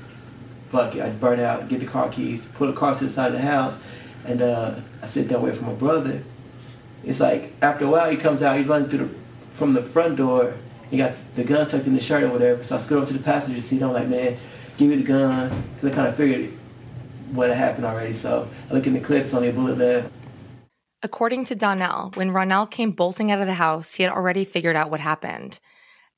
fuck 0.69 0.95
it, 0.95 1.03
I 1.03 1.07
just 1.07 1.21
burn 1.21 1.39
out, 1.39 1.69
get 1.69 1.79
the 1.79 1.85
car 1.85 2.09
keys, 2.09 2.45
put 2.45 2.67
the 2.67 2.73
car 2.73 2.95
to 2.95 3.03
the 3.03 3.09
side 3.09 3.27
of 3.27 3.33
the 3.33 3.41
house, 3.41 3.79
and 4.25 4.41
uh, 4.41 4.75
I 5.01 5.07
sit 5.07 5.27
down 5.27 5.43
wait 5.43 5.55
for 5.55 5.65
my 5.65 5.73
brother. 5.73 6.23
It's 7.03 7.19
like 7.19 7.53
after 7.61 7.85
a 7.85 7.89
while 7.89 8.09
he 8.09 8.17
comes 8.17 8.41
out, 8.41 8.57
he's 8.57 8.67
running 8.67 8.89
through 8.89 9.05
the 9.05 9.13
from 9.53 9.73
the 9.73 9.83
front 9.83 10.17
door. 10.17 10.55
He 10.93 10.99
got 10.99 11.15
the 11.35 11.43
gun 11.43 11.67
tucked 11.67 11.87
in 11.87 11.95
his 11.95 12.03
shirt 12.03 12.21
or 12.21 12.29
whatever. 12.29 12.63
So 12.63 12.75
I 12.75 12.79
scoot 12.79 12.99
over 12.99 13.07
to 13.07 13.13
the 13.13 13.23
passenger 13.23 13.59
seat. 13.61 13.81
I'm 13.81 13.93
like, 13.93 14.07
man, 14.07 14.37
give 14.77 14.89
me 14.91 14.95
the 14.95 15.03
gun, 15.03 15.63
because 15.73 15.91
I 15.91 15.95
kind 15.95 16.07
of 16.07 16.15
figured 16.15 16.51
what 17.31 17.49
had 17.49 17.57
happened 17.57 17.85
already. 17.85 18.13
So 18.13 18.47
I 18.69 18.73
look 18.75 18.85
in 18.85 18.93
the 18.93 18.99
clips, 18.99 19.33
only 19.33 19.49
a 19.49 19.53
bullet 19.53 19.79
left. 19.79 20.11
According 21.01 21.45
to 21.45 21.55
Donnell, 21.55 22.11
when 22.13 22.29
Ronell 22.29 22.69
came 22.69 22.91
bolting 22.91 23.31
out 23.31 23.41
of 23.41 23.47
the 23.47 23.55
house, 23.55 23.95
he 23.95 24.03
had 24.03 24.11
already 24.11 24.45
figured 24.45 24.75
out 24.75 24.91
what 24.91 24.99
happened. 24.99 25.57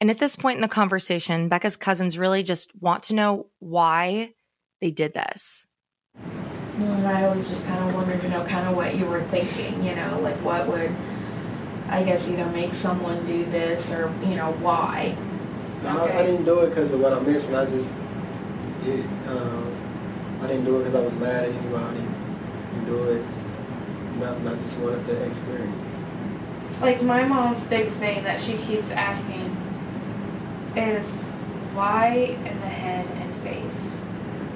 And 0.01 0.11
at 0.11 0.19
this 0.19 0.35
point 0.35 0.57
in 0.57 0.61
the 0.61 0.67
conversation, 0.67 1.47
Becca's 1.47 1.77
cousins 1.77 2.19
really 2.19 2.43
just 2.43 2.75
want 2.81 3.03
to 3.03 3.15
know 3.15 3.47
why 3.59 4.33
they 4.81 4.91
did 4.91 5.13
this. 5.13 5.67
And 6.17 7.07
I 7.07 7.23
always 7.27 7.47
just 7.47 7.65
kind 7.65 7.81
of 7.87 7.95
wondered, 7.95 8.21
you 8.21 8.27
know, 8.27 8.43
kind 8.43 8.67
of 8.67 8.75
what 8.75 8.95
you 8.95 9.05
were 9.05 9.21
thinking, 9.21 9.85
you 9.85 9.95
know, 9.95 10.19
like 10.19 10.35
what 10.43 10.67
would, 10.67 10.93
I 11.89 12.03
guess, 12.03 12.29
either 12.29 12.45
make 12.47 12.73
someone 12.73 13.25
do 13.25 13.45
this 13.45 13.93
or, 13.93 14.11
you 14.23 14.35
know, 14.35 14.51
why. 14.53 15.15
I, 15.85 16.19
I 16.19 16.25
didn't 16.25 16.45
do 16.45 16.61
it 16.61 16.69
because 16.69 16.91
of 16.91 16.99
what 16.99 17.13
I 17.13 17.19
missed, 17.19 17.51
missing. 17.51 17.55
I 17.55 17.65
just 17.65 17.93
did 18.83 18.99
it. 18.99 19.05
Um, 19.27 19.75
I 20.41 20.47
didn't 20.47 20.65
do 20.65 20.77
it 20.77 20.79
because 20.79 20.95
I 20.95 21.01
was 21.01 21.17
mad 21.17 21.43
at 21.45 21.49
anybody. 21.49 21.99
I 21.99 22.73
didn't 22.73 22.85
do 22.85 23.03
it. 23.03 23.23
Nothing. 24.19 24.47
I 24.47 24.55
just 24.55 24.79
wanted 24.79 25.05
the 25.05 25.25
experience. 25.25 25.99
It's 26.69 26.81
like 26.81 27.01
my 27.03 27.23
mom's 27.23 27.63
big 27.65 27.89
thing 27.89 28.23
that 28.23 28.39
she 28.39 28.57
keeps 28.57 28.91
asking 28.91 29.55
is 30.75 31.09
why 31.73 32.37
in 32.37 32.59
the 32.61 32.67
head 32.67 33.07
and 33.15 33.33
face? 33.35 34.01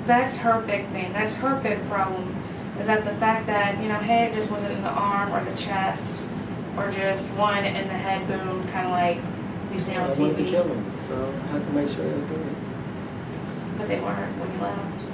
That's 0.06 0.36
her 0.38 0.62
big 0.62 0.88
thing. 0.88 1.14
That's 1.14 1.36
her 1.36 1.60
big 1.62 1.86
problem. 1.88 2.36
Is 2.80 2.88
that 2.88 3.04
the 3.06 3.12
fact 3.12 3.46
that, 3.48 3.82
you 3.82 3.90
know, 3.90 4.00
hey, 4.00 4.26
it 4.28 4.34
just 4.34 4.50
wasn't 4.50 4.74
in 4.74 4.82
the 4.82 4.90
arm 4.90 5.32
or 5.34 5.44
the 5.44 5.56
chest 5.56 6.24
or 6.78 6.92
just 6.92 7.30
one 7.32 7.66
in 7.66 7.88
the 7.88 7.94
head, 7.94 8.28
boom, 8.28 8.68
kind 8.68 8.86
of 8.86 8.92
like 8.92 9.18
you 9.74 9.80
see 9.80 9.96
on 9.96 10.10
I 10.12 10.14
wanted 10.14 10.38
to 10.38 10.44
TV. 10.44 10.50
kill 10.50 10.64
him, 10.64 11.02
so 11.02 11.34
I 11.44 11.48
had 11.48 11.66
to 11.66 11.74
make 11.74 11.90
sure 11.90 12.04
they 12.04 12.16
was 12.16 12.26
good. 12.26 12.56
But 13.78 13.88
they 13.88 14.00
weren't 14.00 14.38
when 14.38 14.52
you 14.54 14.60
left. 14.60 15.06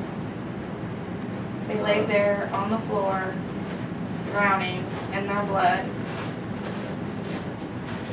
They 1.68 1.82
laid 1.82 2.08
there 2.08 2.50
on 2.54 2.70
the 2.70 2.78
floor, 2.78 3.34
drowning 4.32 4.86
in 5.13 5.28
their 5.28 5.44
blood. 5.46 5.86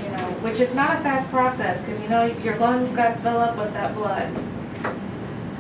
You 0.03 0.11
know, 0.11 0.31
which 0.43 0.61
is 0.61 0.75
not 0.75 0.99
a 0.99 1.01
fast 1.01 1.29
process 1.31 1.83
because 1.83 2.01
you 2.01 2.09
know 2.09 2.25
your 2.27 2.57
lungs 2.57 2.91
got 2.93 3.15
to 3.15 3.21
fill 3.21 3.39
up 3.39 3.57
with 3.57 3.73
that 3.75 3.95
blood 3.95 4.29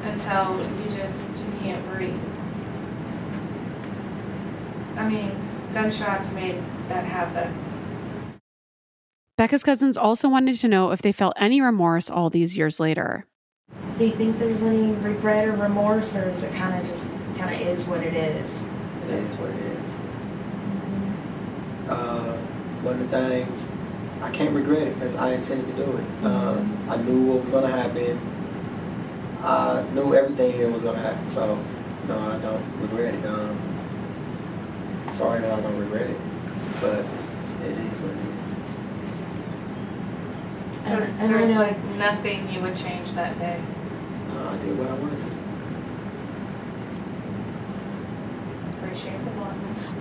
until 0.04 0.58
you 0.60 0.84
just 0.86 1.18
you 1.20 1.60
can't 1.60 1.84
breathe. 1.90 2.18
I 4.96 5.08
mean, 5.08 5.32
gunshots 5.72 6.32
made 6.32 6.56
that 6.88 7.04
happen. 7.04 7.54
Becca's 9.42 9.64
cousins 9.64 9.96
also 9.96 10.28
wanted 10.28 10.54
to 10.54 10.68
know 10.68 10.92
if 10.92 11.02
they 11.02 11.10
felt 11.10 11.34
any 11.36 11.60
remorse 11.60 12.08
all 12.08 12.30
these 12.30 12.56
years 12.56 12.78
later. 12.78 13.26
Do 13.98 14.04
you 14.04 14.12
think 14.12 14.38
there's 14.38 14.62
any 14.62 14.92
regret 14.92 15.48
or 15.48 15.54
remorse, 15.54 16.14
or 16.14 16.28
is 16.28 16.44
it 16.44 16.54
kind 16.54 16.80
of 16.80 16.86
just 16.86 17.08
kind 17.36 17.52
of 17.52 17.60
is 17.66 17.88
what 17.88 18.04
it 18.04 18.14
is. 18.14 18.62
It 19.08 19.10
is 19.10 19.34
what 19.38 19.50
it 19.50 19.56
is. 19.56 19.94
Uh, 21.90 22.36
one 22.82 23.00
of 23.00 23.10
the 23.10 23.18
things 23.18 23.72
I 24.22 24.30
can't 24.30 24.54
regret 24.54 24.86
it 24.86 24.94
because 24.94 25.16
I 25.16 25.32
intended 25.32 25.66
to 25.76 25.86
do 25.86 25.96
it. 25.96 26.04
Uh, 26.22 26.64
I 26.88 26.98
knew 26.98 27.22
what 27.32 27.40
was 27.40 27.50
going 27.50 27.64
to 27.64 27.76
happen. 27.76 28.20
I 29.42 29.84
knew 29.92 30.14
everything 30.14 30.52
here 30.52 30.70
was 30.70 30.84
going 30.84 30.94
to 30.94 31.02
happen, 31.02 31.28
so 31.28 31.58
no, 32.06 32.16
I 32.16 32.38
don't 32.38 32.80
regret 32.80 33.12
it. 33.12 33.26
Um, 33.26 33.58
sorry 35.10 35.40
that 35.40 35.58
I 35.58 35.60
don't 35.60 35.78
regret 35.80 36.10
it, 36.10 36.20
but 36.80 37.00
it 37.66 37.76
is 37.92 38.00
what 38.02 38.12
it 38.12 38.28
is. 38.28 38.31
So 40.84 40.90
And- 40.94 41.02
and 41.20 41.22
I 41.22 41.26
there's 41.38 41.50
know- 41.50 41.60
like 41.60 41.84
nothing 41.96 42.48
you 42.52 42.60
would 42.60 42.76
change 42.76 43.12
that 43.12 43.38
day. 43.38 43.58
Uh, 44.30 44.48
I 44.50 44.56
did 44.64 44.78
what 44.78 44.88
I 44.88 44.94
wanted 44.94 45.20
to. 45.20 45.26
Appreciate 48.78 49.24
the 49.24 49.30
bluntness. 49.30 49.94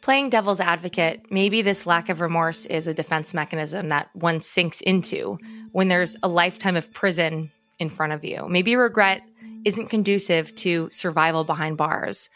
Playing 0.00 0.30
devil's 0.30 0.60
advocate, 0.60 1.26
maybe 1.30 1.60
this 1.60 1.86
lack 1.86 2.08
of 2.08 2.20
remorse 2.20 2.64
is 2.66 2.86
a 2.86 2.94
defense 2.94 3.34
mechanism 3.34 3.88
that 3.90 4.08
one 4.14 4.40
sinks 4.40 4.80
into 4.80 5.38
when 5.72 5.88
there's 5.88 6.16
a 6.22 6.28
lifetime 6.28 6.76
of 6.76 6.90
prison 6.92 7.50
in 7.78 7.90
front 7.90 8.12
of 8.14 8.24
you. 8.24 8.46
Maybe 8.48 8.74
regret 8.74 9.20
isn't 9.64 9.88
conducive 9.90 10.54
to 10.56 10.88
survival 10.90 11.44
behind 11.44 11.76
bars. 11.76 12.30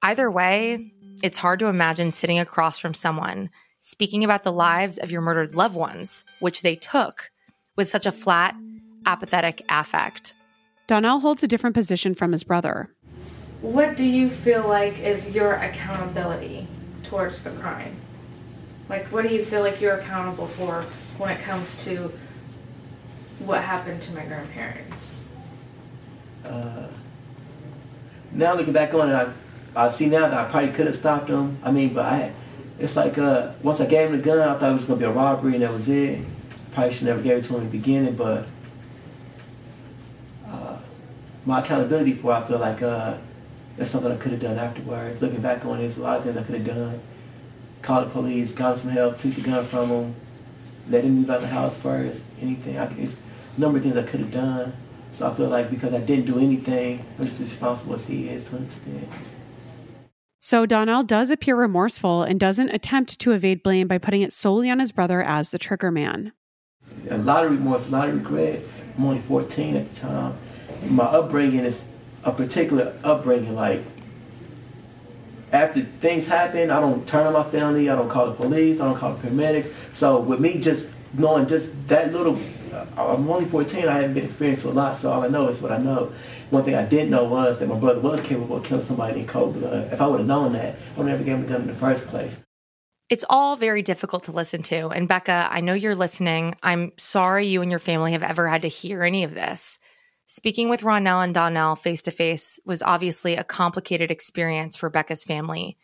Either 0.00 0.30
way, 0.30 0.92
it's 1.22 1.38
hard 1.38 1.58
to 1.60 1.66
imagine 1.66 2.10
sitting 2.10 2.38
across 2.38 2.78
from 2.78 2.94
someone 2.94 3.50
speaking 3.78 4.24
about 4.24 4.42
the 4.42 4.52
lives 4.52 4.98
of 4.98 5.10
your 5.10 5.20
murdered 5.20 5.54
loved 5.54 5.76
ones, 5.76 6.24
which 6.40 6.62
they 6.62 6.76
took, 6.76 7.30
with 7.76 7.88
such 7.88 8.06
a 8.06 8.12
flat, 8.12 8.54
apathetic 9.06 9.64
affect. 9.68 10.34
Donnell 10.86 11.20
holds 11.20 11.42
a 11.42 11.48
different 11.48 11.74
position 11.74 12.14
from 12.14 12.32
his 12.32 12.44
brother. 12.44 12.92
What 13.60 13.96
do 13.96 14.04
you 14.04 14.30
feel 14.30 14.66
like 14.66 14.98
is 14.98 15.30
your 15.30 15.54
accountability 15.54 16.66
towards 17.04 17.42
the 17.42 17.50
crime? 17.50 17.96
Like, 18.88 19.06
what 19.06 19.26
do 19.26 19.34
you 19.34 19.44
feel 19.44 19.60
like 19.60 19.80
you're 19.80 19.98
accountable 19.98 20.46
for 20.46 20.82
when 21.18 21.30
it 21.30 21.40
comes 21.42 21.84
to 21.84 22.12
what 23.40 23.62
happened 23.62 24.02
to 24.02 24.14
my 24.14 24.24
grandparents? 24.24 25.30
Uh, 26.44 26.86
now 28.32 28.54
looking 28.54 28.72
back 28.72 28.94
on 28.94 29.10
it, 29.10 29.14
I, 29.14 29.32
I 29.76 29.90
see 29.90 30.06
now 30.06 30.28
that 30.28 30.34
I 30.34 30.50
probably 30.50 30.70
could 30.70 30.86
have 30.86 30.96
stopped 30.96 31.28
him. 31.28 31.58
I 31.62 31.70
mean, 31.70 31.94
but 31.94 32.04
I, 32.04 32.32
it's 32.78 32.96
like 32.96 33.18
uh, 33.18 33.52
once 33.62 33.80
I 33.80 33.86
gave 33.86 34.10
him 34.10 34.16
the 34.16 34.22
gun, 34.22 34.38
I 34.38 34.58
thought 34.58 34.70
it 34.70 34.74
was 34.74 34.86
gonna 34.86 34.98
be 34.98 35.04
a 35.04 35.10
robbery 35.10 35.54
and 35.54 35.62
that 35.62 35.72
was 35.72 35.88
it. 35.88 36.24
Probably 36.72 36.92
should 36.92 37.06
never 37.06 37.22
gave 37.22 37.38
it 37.38 37.44
to 37.44 37.54
him 37.54 37.62
in 37.62 37.70
the 37.70 37.78
beginning, 37.78 38.14
but 38.14 38.46
uh, 40.46 40.76
my 41.44 41.60
accountability 41.60 42.14
for 42.14 42.32
it, 42.32 42.36
I 42.36 42.46
feel 42.46 42.58
like 42.58 42.82
uh, 42.82 43.16
that's 43.76 43.90
something 43.90 44.12
I 44.12 44.16
could 44.16 44.32
have 44.32 44.40
done 44.40 44.58
afterwards. 44.58 45.22
Looking 45.22 45.40
back 45.40 45.64
on 45.64 45.78
it, 45.78 45.82
there's 45.82 45.98
a 45.98 46.02
lot 46.02 46.18
of 46.18 46.24
things 46.24 46.36
I 46.36 46.42
could 46.42 46.56
have 46.56 46.66
done. 46.66 47.00
Called 47.82 48.06
the 48.06 48.10
police, 48.10 48.52
got 48.52 48.76
some 48.78 48.90
help, 48.90 49.18
took 49.18 49.34
the 49.34 49.40
gun 49.40 49.64
from 49.64 49.88
him, 49.88 50.14
let 50.88 51.04
him 51.04 51.18
leave 51.18 51.30
out 51.30 51.40
the 51.40 51.46
house 51.46 51.78
first. 51.78 52.22
Anything, 52.40 52.78
I, 52.78 52.92
it's 52.98 53.20
a 53.56 53.60
number 53.60 53.78
of 53.78 53.84
things 53.84 53.96
I 53.96 54.02
could 54.02 54.20
have 54.20 54.32
done. 54.32 54.72
So 55.12 55.30
I 55.30 55.34
feel 55.34 55.48
like 55.48 55.70
because 55.70 55.94
I 55.94 56.00
didn't 56.00 56.26
do 56.26 56.38
anything, 56.38 57.04
I'm 57.18 57.24
just 57.24 57.40
as 57.40 57.46
responsible 57.46 57.94
as 57.94 58.06
he 58.06 58.28
is 58.28 58.48
to 58.50 58.56
an 58.56 58.64
extent. 58.64 59.08
So 60.40 60.66
Donnell 60.66 61.02
does 61.02 61.30
appear 61.30 61.56
remorseful 61.56 62.22
and 62.22 62.38
doesn't 62.38 62.68
attempt 62.68 63.18
to 63.18 63.32
evade 63.32 63.60
blame 63.60 63.88
by 63.88 63.98
putting 63.98 64.22
it 64.22 64.32
solely 64.32 64.70
on 64.70 64.78
his 64.78 64.92
brother 64.92 65.20
as 65.20 65.50
the 65.50 65.58
trigger 65.58 65.90
man. 65.90 66.32
A 67.10 67.18
lot 67.18 67.44
of 67.44 67.50
remorse, 67.50 67.88
a 67.88 67.90
lot 67.90 68.08
of 68.08 68.14
regret. 68.14 68.62
I'm 68.96 69.04
only 69.04 69.20
14 69.20 69.76
at 69.76 69.90
the 69.90 70.00
time. 70.00 70.34
My 70.88 71.04
upbringing 71.04 71.64
is 71.64 71.84
a 72.22 72.30
particular 72.30 72.96
upbringing. 73.02 73.56
Like 73.56 73.82
after 75.50 75.80
things 75.80 76.28
happen, 76.28 76.70
I 76.70 76.80
don't 76.80 77.06
turn 77.08 77.26
on 77.26 77.32
my 77.32 77.42
family. 77.42 77.90
I 77.90 77.96
don't 77.96 78.08
call 78.08 78.26
the 78.26 78.34
police. 78.34 78.80
I 78.80 78.84
don't 78.84 78.96
call 78.96 79.14
the 79.14 79.28
paramedics. 79.28 79.72
So 79.92 80.20
with 80.20 80.38
me 80.38 80.60
just 80.60 80.88
knowing 81.14 81.48
just 81.48 81.88
that 81.88 82.12
little, 82.12 82.38
Uh, 82.72 82.86
I'm 82.96 83.28
only 83.28 83.46
14. 83.46 83.88
I 83.88 83.94
haven't 83.94 84.14
been 84.14 84.24
experienced 84.24 84.64
a 84.64 84.70
lot. 84.70 84.98
So 84.98 85.10
all 85.10 85.22
I 85.22 85.28
know 85.28 85.48
is 85.48 85.60
what 85.60 85.72
I 85.72 85.78
know. 85.78 86.12
One 86.50 86.64
thing 86.64 86.74
I 86.74 86.84
didn't 86.84 87.10
know 87.10 87.24
was 87.24 87.58
that 87.58 87.68
my 87.68 87.78
brother 87.78 88.00
was 88.00 88.22
capable 88.22 88.56
of 88.56 88.64
killing 88.64 88.84
somebody 88.84 89.20
in 89.20 89.26
cold 89.26 89.54
blood. 89.54 89.72
Uh, 89.72 89.94
if 89.94 90.00
I 90.00 90.06
would 90.06 90.20
have 90.20 90.26
known 90.26 90.52
that, 90.54 90.74
I 90.74 91.00
would 91.00 91.08
have 91.08 91.18
never 91.18 91.24
gave 91.24 91.34
him 91.36 91.42
the 91.42 91.48
gun 91.48 91.60
in 91.62 91.66
the 91.68 91.74
first 91.74 92.06
place. 92.08 92.40
It's 93.08 93.24
all 93.30 93.56
very 93.56 93.82
difficult 93.82 94.24
to 94.24 94.32
listen 94.32 94.62
to. 94.64 94.88
And 94.88 95.08
Becca, 95.08 95.48
I 95.50 95.60
know 95.60 95.72
you're 95.72 95.94
listening. 95.94 96.54
I'm 96.62 96.92
sorry 96.98 97.46
you 97.46 97.62
and 97.62 97.70
your 97.70 97.80
family 97.80 98.12
have 98.12 98.22
ever 98.22 98.48
had 98.48 98.62
to 98.62 98.68
hear 98.68 99.02
any 99.02 99.24
of 99.24 99.34
this. 99.34 99.78
Speaking 100.26 100.68
with 100.68 100.82
Ronell 100.82 101.24
and 101.24 101.32
Donnell 101.32 101.74
face 101.74 102.02
to 102.02 102.10
face 102.10 102.60
was 102.66 102.82
obviously 102.82 103.34
a 103.34 103.44
complicated 103.44 104.10
experience 104.10 104.76
for 104.76 104.90
Becca's 104.90 105.24
family. 105.24 105.78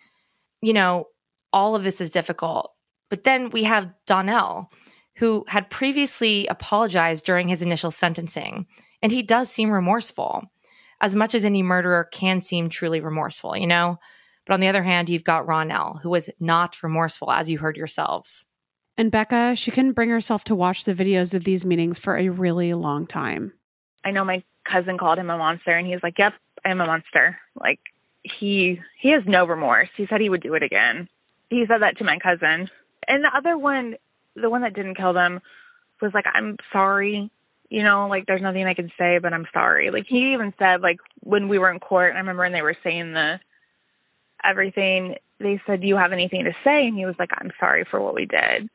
You 0.61 0.75
know, 0.75 1.07
all 1.51 1.75
of 1.75 1.83
this 1.83 2.01
is 2.01 2.11
difficult. 2.11 2.75
But 3.09 3.25
then 3.25 3.49
we 3.51 3.65
have 3.65 3.95
Donnell, 4.07 4.71
who 5.17 5.45
had 5.49 5.71
previously 5.71 6.47
apologized 6.49 7.25
during 7.25 7.49
his 7.49 7.63
initial 7.63 7.91
sentencing, 7.91 8.67
and 9.03 9.13
he 9.13 9.23
does 9.23 9.51
seem 9.51 9.71
remorseful, 9.71 10.51
as 11.01 11.15
much 11.15 11.35
as 11.35 11.45
any 11.45 11.63
murderer 11.63 12.05
can 12.05 12.41
seem 12.41 12.69
truly 12.69 13.01
remorseful, 13.01 13.57
you 13.57 13.67
know? 13.67 13.99
But 14.47 14.55
on 14.55 14.61
the 14.61 14.69
other 14.69 14.83
hand, 14.83 15.09
you've 15.09 15.25
got 15.25 15.47
Ronell, 15.47 16.01
who 16.03 16.11
was 16.11 16.31
not 16.41 16.83
remorseful, 16.83 17.31
as 17.31 17.51
you 17.51 17.59
heard 17.59 17.77
yourselves. 17.77 18.47
And 18.97 19.11
Becca, 19.11 19.57
she 19.57 19.71
couldn't 19.71 19.93
bring 19.93 20.11
herself 20.11 20.45
to 20.45 20.55
watch 20.55 20.85
the 20.85 20.95
videos 20.95 21.35
of 21.35 21.45
these 21.45 21.67
meetings 21.67 21.99
for 21.99 22.17
a 22.17 22.29
really 22.29 22.75
long 22.75 23.07
time. 23.07 23.53
I 24.05 24.11
know 24.11 24.25
my 24.25 24.43
cousin 24.71 24.99
called 24.99 25.19
him 25.19 25.31
a 25.31 25.39
monster 25.39 25.73
and 25.73 25.87
he's 25.87 26.03
like, 26.03 26.19
Yep, 26.19 26.35
I 26.65 26.71
am 26.71 26.81
a 26.81 26.87
monster. 26.87 27.39
Like 27.61 27.81
he 28.23 28.81
he 29.01 29.11
has 29.11 29.23
no 29.27 29.47
remorse. 29.47 29.89
He 29.97 30.07
said 30.09 30.21
he 30.21 30.29
would 30.29 30.43
do 30.43 30.55
it 30.55 30.63
again. 30.63 31.09
He 31.51 31.65
said 31.67 31.83
that 31.83 31.99
to 31.99 32.05
my 32.05 32.19
cousin. 32.19 32.69
And 33.09 33.25
the 33.25 33.37
other 33.37 33.59
one 33.59 33.97
the 34.37 34.51
one 34.51 34.63
that 34.63 34.75
didn't 34.75 34.97
kill 34.97 35.13
them 35.13 35.41
was 36.01 36.13
like, 36.15 36.27
I'm 36.33 36.57
sorry. 36.73 37.31
You 37.71 37.83
know, 37.83 38.09
like 38.09 38.27
there's 38.27 38.43
nothing 38.43 38.67
I 38.67 38.75
can 38.75 38.93
say, 38.99 39.19
but 39.19 39.33
I'm 39.33 39.47
sorry. 39.53 39.91
Like 39.91 40.07
he 40.09 40.33
even 40.35 40.53
said 40.59 40.81
like 40.81 40.99
when 41.21 41.49
we 41.49 41.59
were 41.59 41.71
in 41.71 41.81
court, 41.81 42.15
I 42.15 42.19
remember 42.19 42.43
when 42.43 42.53
they 42.53 42.63
were 42.63 42.77
saying 42.83 43.13
the 43.13 43.41
everything, 44.45 45.17
they 45.41 45.61
said, 45.67 45.81
Do 45.81 45.87
you 45.87 45.97
have 45.97 46.13
anything 46.13 46.45
to 46.45 46.53
say? 46.63 46.87
And 46.87 46.97
he 46.97 47.07
was 47.07 47.17
like, 47.19 47.31
I'm 47.33 47.51
sorry 47.59 47.85
for 47.91 48.01
what 48.01 48.15
we 48.15 48.27
did. 48.27 48.69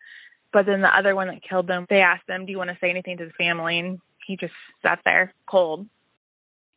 But 0.52 0.66
then 0.66 0.82
the 0.82 0.98
other 0.98 1.16
one 1.16 1.28
that 1.28 1.44
killed 1.44 1.68
them, 1.68 1.86
they 1.90 2.02
asked 2.02 2.28
him, 2.28 2.46
Do 2.46 2.52
you 2.52 2.58
want 2.58 2.72
to 2.72 2.78
say 2.82 2.90
anything 2.90 3.18
to 3.18 3.26
the 3.26 3.32
family? 3.32 3.80
And 3.80 4.00
he 4.26 4.36
just 4.36 4.54
sat 4.82 5.00
there 5.06 5.34
cold. 5.46 5.86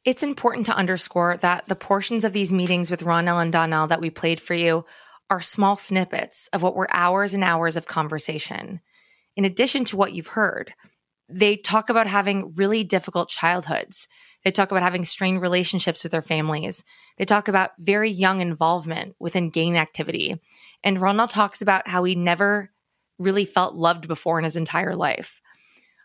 It's 0.05 0.23
important 0.23 0.67
to 0.67 0.77
underscore 0.77 1.37
that 1.39 1.67
the 1.67 1.77
portions 1.77 2.25
of 2.25 2.33
these 2.33 2.53
meetings 2.53 2.91
with 2.91 3.05
Ronell 3.05 3.41
and 3.41 3.53
Donnell 3.53 3.87
that 3.87 4.01
we 4.01 4.11
played 4.11 4.41
for 4.41 4.55
you 4.55 4.85
are 5.33 5.41
small 5.41 5.77
snippets 5.77 6.51
of 6.53 6.63
what 6.63 6.75
were 6.75 6.95
hours 6.95 7.33
and 7.33 7.43
hours 7.43 7.75
of 7.75 7.87
conversation. 7.87 8.83
In 9.35 9.47
addition 9.47 9.83
to 9.87 9.97
what 9.97 10.13
you've 10.13 10.27
heard, 10.27 10.75
they 11.27 11.57
talk 11.57 11.89
about 11.89 12.07
having 12.07 12.53
really 12.55 12.85
difficult 12.85 13.31
childhoods. 13.31 14.09
They 14.45 14.51
talk 14.51 14.71
about 14.71 14.83
having 14.83 15.07
strained 15.07 15.41
relationships 15.41 16.03
with 16.03 16.13
their 16.13 16.21
families. 16.21 16.85
They 17.17 17.25
talk 17.25 17.49
about 17.49 17.71
very 17.79 18.11
young 18.11 18.43
involvement 18.43 19.17
within 19.19 19.49
gang 19.49 19.79
activity. 19.79 20.39
And 20.85 21.01
Ronald 21.01 21.31
talks 21.31 21.63
about 21.63 21.89
how 21.89 22.05
he 22.05 22.15
never 22.15 22.71
really 23.19 23.47
felt 23.47 23.75
loved 23.75 24.09
before 24.09 24.37
in 24.37 24.45
his 24.45 24.57
entire 24.57 24.95
life. 24.95 25.41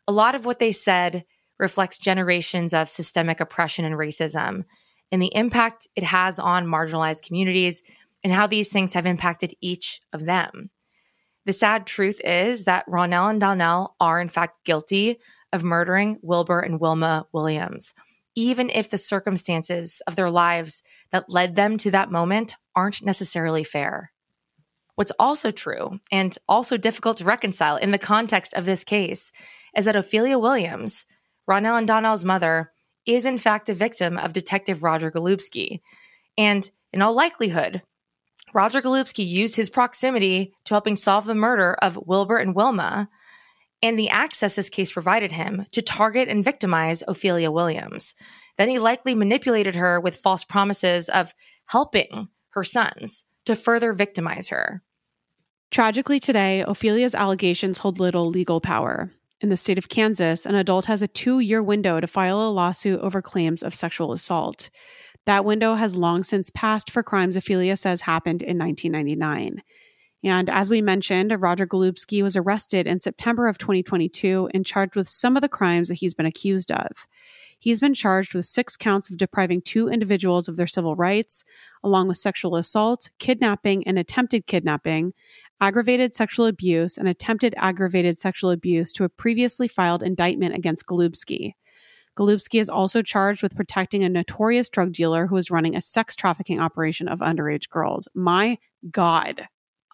A 0.07 0.13
lot 0.13 0.35
of 0.35 0.45
what 0.45 0.59
they 0.59 0.71
said 0.71 1.25
reflects 1.59 1.99
generations 1.99 2.73
of 2.73 2.87
systemic 2.87 3.41
oppression 3.41 3.83
and 3.83 3.95
racism 3.95 4.63
and 5.11 5.21
the 5.21 5.35
impact 5.35 5.89
it 5.97 6.03
has 6.03 6.39
on 6.39 6.65
marginalized 6.65 7.27
communities 7.27 7.83
and 8.23 8.33
how 8.33 8.47
these 8.47 8.71
things 8.71 8.93
have 8.93 9.05
impacted 9.05 9.53
each 9.61 10.01
of 10.13 10.25
them. 10.25 10.69
The 11.45 11.53
sad 11.53 11.85
truth 11.87 12.19
is 12.23 12.65
that 12.65 12.85
Ronell 12.87 13.29
and 13.29 13.39
Donnell 13.39 13.95
are, 13.99 14.19
in 14.19 14.27
fact, 14.27 14.65
guilty 14.65 15.19
of 15.53 15.63
murdering 15.63 16.19
Wilbur 16.21 16.59
and 16.59 16.79
Wilma 16.79 17.25
Williams, 17.31 17.93
even 18.35 18.69
if 18.69 18.89
the 18.89 18.97
circumstances 18.97 20.01
of 20.07 20.15
their 20.15 20.29
lives 20.29 20.83
that 21.11 21.29
led 21.29 21.55
them 21.55 21.77
to 21.77 21.91
that 21.91 22.11
moment 22.11 22.55
aren't 22.75 23.01
necessarily 23.01 23.63
fair. 23.63 24.11
What's 24.95 25.13
also 25.19 25.51
true 25.51 25.99
and 26.11 26.37
also 26.49 26.75
difficult 26.75 27.17
to 27.17 27.23
reconcile 27.23 27.77
in 27.77 27.91
the 27.91 27.97
context 27.97 28.53
of 28.53 28.65
this 28.65 28.83
case 28.83 29.31
is 29.75 29.85
that 29.85 29.95
Ophelia 29.95 30.39
Williams, 30.39 31.05
Ronell 31.49 31.77
and 31.77 31.87
Donnell's 31.87 32.25
mother, 32.25 32.71
is 33.05 33.25
in 33.25 33.37
fact 33.37 33.69
a 33.69 33.73
victim 33.73 34.17
of 34.17 34.33
Detective 34.33 34.83
Roger 34.83 35.11
Golubski. 35.11 35.81
And 36.37 36.69
in 36.91 37.01
all 37.01 37.15
likelihood, 37.15 37.83
Roger 38.53 38.81
Golubski 38.81 39.25
used 39.25 39.55
his 39.55 39.69
proximity 39.69 40.53
to 40.65 40.73
helping 40.73 40.95
solve 40.95 41.25
the 41.25 41.35
murder 41.35 41.75
of 41.81 41.99
Wilbur 42.05 42.37
and 42.37 42.55
Wilma 42.55 43.09
and 43.81 43.97
the 43.97 44.09
access 44.09 44.55
this 44.55 44.69
case 44.69 44.91
provided 44.91 45.31
him 45.31 45.65
to 45.71 45.81
target 45.81 46.27
and 46.27 46.43
victimize 46.43 47.03
Ophelia 47.07 47.51
Williams. 47.51 48.15
Then 48.57 48.69
he 48.69 48.79
likely 48.79 49.13
manipulated 49.13 49.75
her 49.75 49.99
with 49.99 50.17
false 50.17 50.43
promises 50.43 51.09
of 51.09 51.33
helping 51.67 52.29
her 52.51 52.63
sons 52.63 53.25
to 53.45 53.55
further 53.55 53.93
victimize 53.93 54.49
her. 54.49 54.81
Tragically, 55.69 56.19
today, 56.19 56.63
Ophelia's 56.63 57.13
allegations 57.13 57.77
hold 57.79 57.99
little 57.99 58.29
legal 58.29 58.61
power. 58.61 59.11
In 59.41 59.49
the 59.49 59.57
state 59.57 59.77
of 59.77 59.89
Kansas, 59.89 60.45
an 60.45 60.55
adult 60.55 60.85
has 60.85 61.01
a 61.01 61.07
two 61.07 61.39
year 61.39 61.61
window 61.61 61.99
to 61.99 62.07
file 62.07 62.41
a 62.41 62.49
lawsuit 62.49 62.99
over 63.01 63.21
claims 63.21 63.61
of 63.61 63.75
sexual 63.75 64.11
assault. 64.11 64.69
That 65.27 65.43
window 65.43 65.75
has 65.75 65.97
long 65.97 66.23
since 66.23 66.49
passed 66.49 66.89
for 66.89 67.03
crimes 67.03 67.35
Ophelia 67.35 67.75
says 67.75 67.99
happened 67.99 68.41
in 68.41 68.57
1999. 68.57 69.61
And 70.23 70.49
as 70.49 70.69
we 70.69 70.81
mentioned, 70.81 71.35
Roger 71.37 71.67
Golubski 71.67 72.23
was 72.23 72.37
arrested 72.37 72.87
in 72.87 72.99
September 72.99 73.49
of 73.49 73.57
2022 73.57 74.49
and 74.53 74.65
charged 74.65 74.95
with 74.95 75.09
some 75.09 75.35
of 75.35 75.41
the 75.41 75.49
crimes 75.49 75.89
that 75.89 75.95
he's 75.95 76.13
been 76.13 76.25
accused 76.25 76.71
of. 76.71 77.07
He's 77.59 77.81
been 77.81 77.93
charged 77.93 78.33
with 78.33 78.45
six 78.45 78.77
counts 78.77 79.09
of 79.09 79.17
depriving 79.17 79.61
two 79.61 79.89
individuals 79.89 80.47
of 80.47 80.55
their 80.55 80.65
civil 80.65 80.95
rights, 80.95 81.43
along 81.83 82.07
with 82.07 82.15
sexual 82.15 82.55
assault, 82.55 83.09
kidnapping, 83.19 83.85
and 83.85 83.99
attempted 83.99 84.47
kidnapping, 84.47 85.13
aggravated 85.59 86.15
sexual 86.15 86.45
abuse, 86.45 86.97
and 86.97 87.09
attempted 87.09 87.53
aggravated 87.57 88.17
sexual 88.17 88.51
abuse 88.51 88.93
to 88.93 89.03
a 89.03 89.09
previously 89.09 89.67
filed 89.67 90.03
indictment 90.03 90.55
against 90.55 90.85
Golubski. 90.85 91.55
Golubski 92.17 92.59
is 92.59 92.69
also 92.69 93.01
charged 93.01 93.43
with 93.43 93.55
protecting 93.55 94.03
a 94.03 94.09
notorious 94.09 94.69
drug 94.69 94.93
dealer 94.93 95.27
who 95.27 95.37
is 95.37 95.51
running 95.51 95.75
a 95.75 95.81
sex 95.81 96.15
trafficking 96.15 96.59
operation 96.59 97.07
of 97.07 97.19
underage 97.19 97.69
girls. 97.69 98.07
My 98.15 98.57
God. 98.89 99.47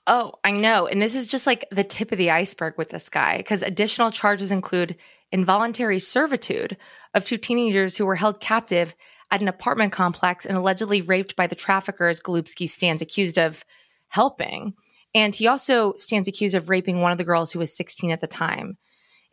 Oh, 0.07 0.33
I 0.43 0.51
know. 0.51 0.87
And 0.87 1.01
this 1.01 1.15
is 1.15 1.27
just 1.27 1.47
like 1.47 1.65
the 1.69 1.83
tip 1.83 2.11
of 2.11 2.17
the 2.17 2.31
iceberg 2.31 2.77
with 2.77 2.89
this 2.89 3.09
guy 3.09 3.37
because 3.37 3.61
additional 3.61 4.11
charges 4.11 4.51
include 4.51 4.97
involuntary 5.31 5.99
servitude 5.99 6.77
of 7.13 7.25
two 7.25 7.37
teenagers 7.37 7.97
who 7.97 8.05
were 8.05 8.15
held 8.15 8.39
captive 8.39 8.95
at 9.31 9.41
an 9.41 9.47
apartment 9.47 9.91
complex 9.91 10.45
and 10.45 10.57
allegedly 10.57 11.01
raped 11.01 11.35
by 11.35 11.47
the 11.47 11.55
traffickers 11.55 12.21
Golubski 12.21 12.69
stands 12.69 13.01
accused 13.01 13.37
of 13.37 13.65
helping. 14.09 14.73
And 15.15 15.35
he 15.35 15.47
also 15.47 15.93
stands 15.95 16.27
accused 16.27 16.55
of 16.55 16.69
raping 16.69 16.99
one 16.99 17.11
of 17.11 17.17
the 17.17 17.23
girls 17.23 17.51
who 17.51 17.59
was 17.59 17.75
16 17.75 18.11
at 18.11 18.21
the 18.21 18.27
time. 18.27 18.77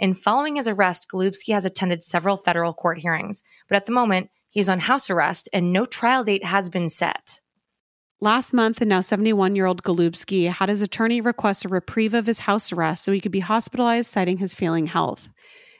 And 0.00 0.18
following 0.18 0.56
his 0.56 0.66
arrest, 0.66 1.08
Golubski 1.12 1.52
has 1.52 1.66
attended 1.66 2.02
several 2.02 2.38
federal 2.38 2.72
court 2.72 2.98
hearings, 3.00 3.42
but 3.68 3.76
at 3.76 3.84
the 3.84 3.92
moment, 3.92 4.30
he's 4.48 4.68
on 4.68 4.80
house 4.80 5.10
arrest 5.10 5.48
and 5.52 5.72
no 5.72 5.84
trial 5.84 6.24
date 6.24 6.42
has 6.42 6.70
been 6.70 6.88
set. 6.88 7.42
Last 8.22 8.52
month, 8.54 8.78
the 8.78 8.86
now 8.86 9.02
71 9.02 9.56
year 9.56 9.66
old 9.66 9.82
Golubski 9.82 10.50
had 10.50 10.70
his 10.70 10.80
attorney 10.80 11.20
request 11.20 11.66
a 11.66 11.68
reprieve 11.68 12.14
of 12.14 12.26
his 12.26 12.40
house 12.40 12.72
arrest 12.72 13.04
so 13.04 13.12
he 13.12 13.20
could 13.20 13.30
be 13.30 13.40
hospitalized, 13.40 14.10
citing 14.10 14.38
his 14.38 14.54
failing 14.54 14.86
health. 14.86 15.28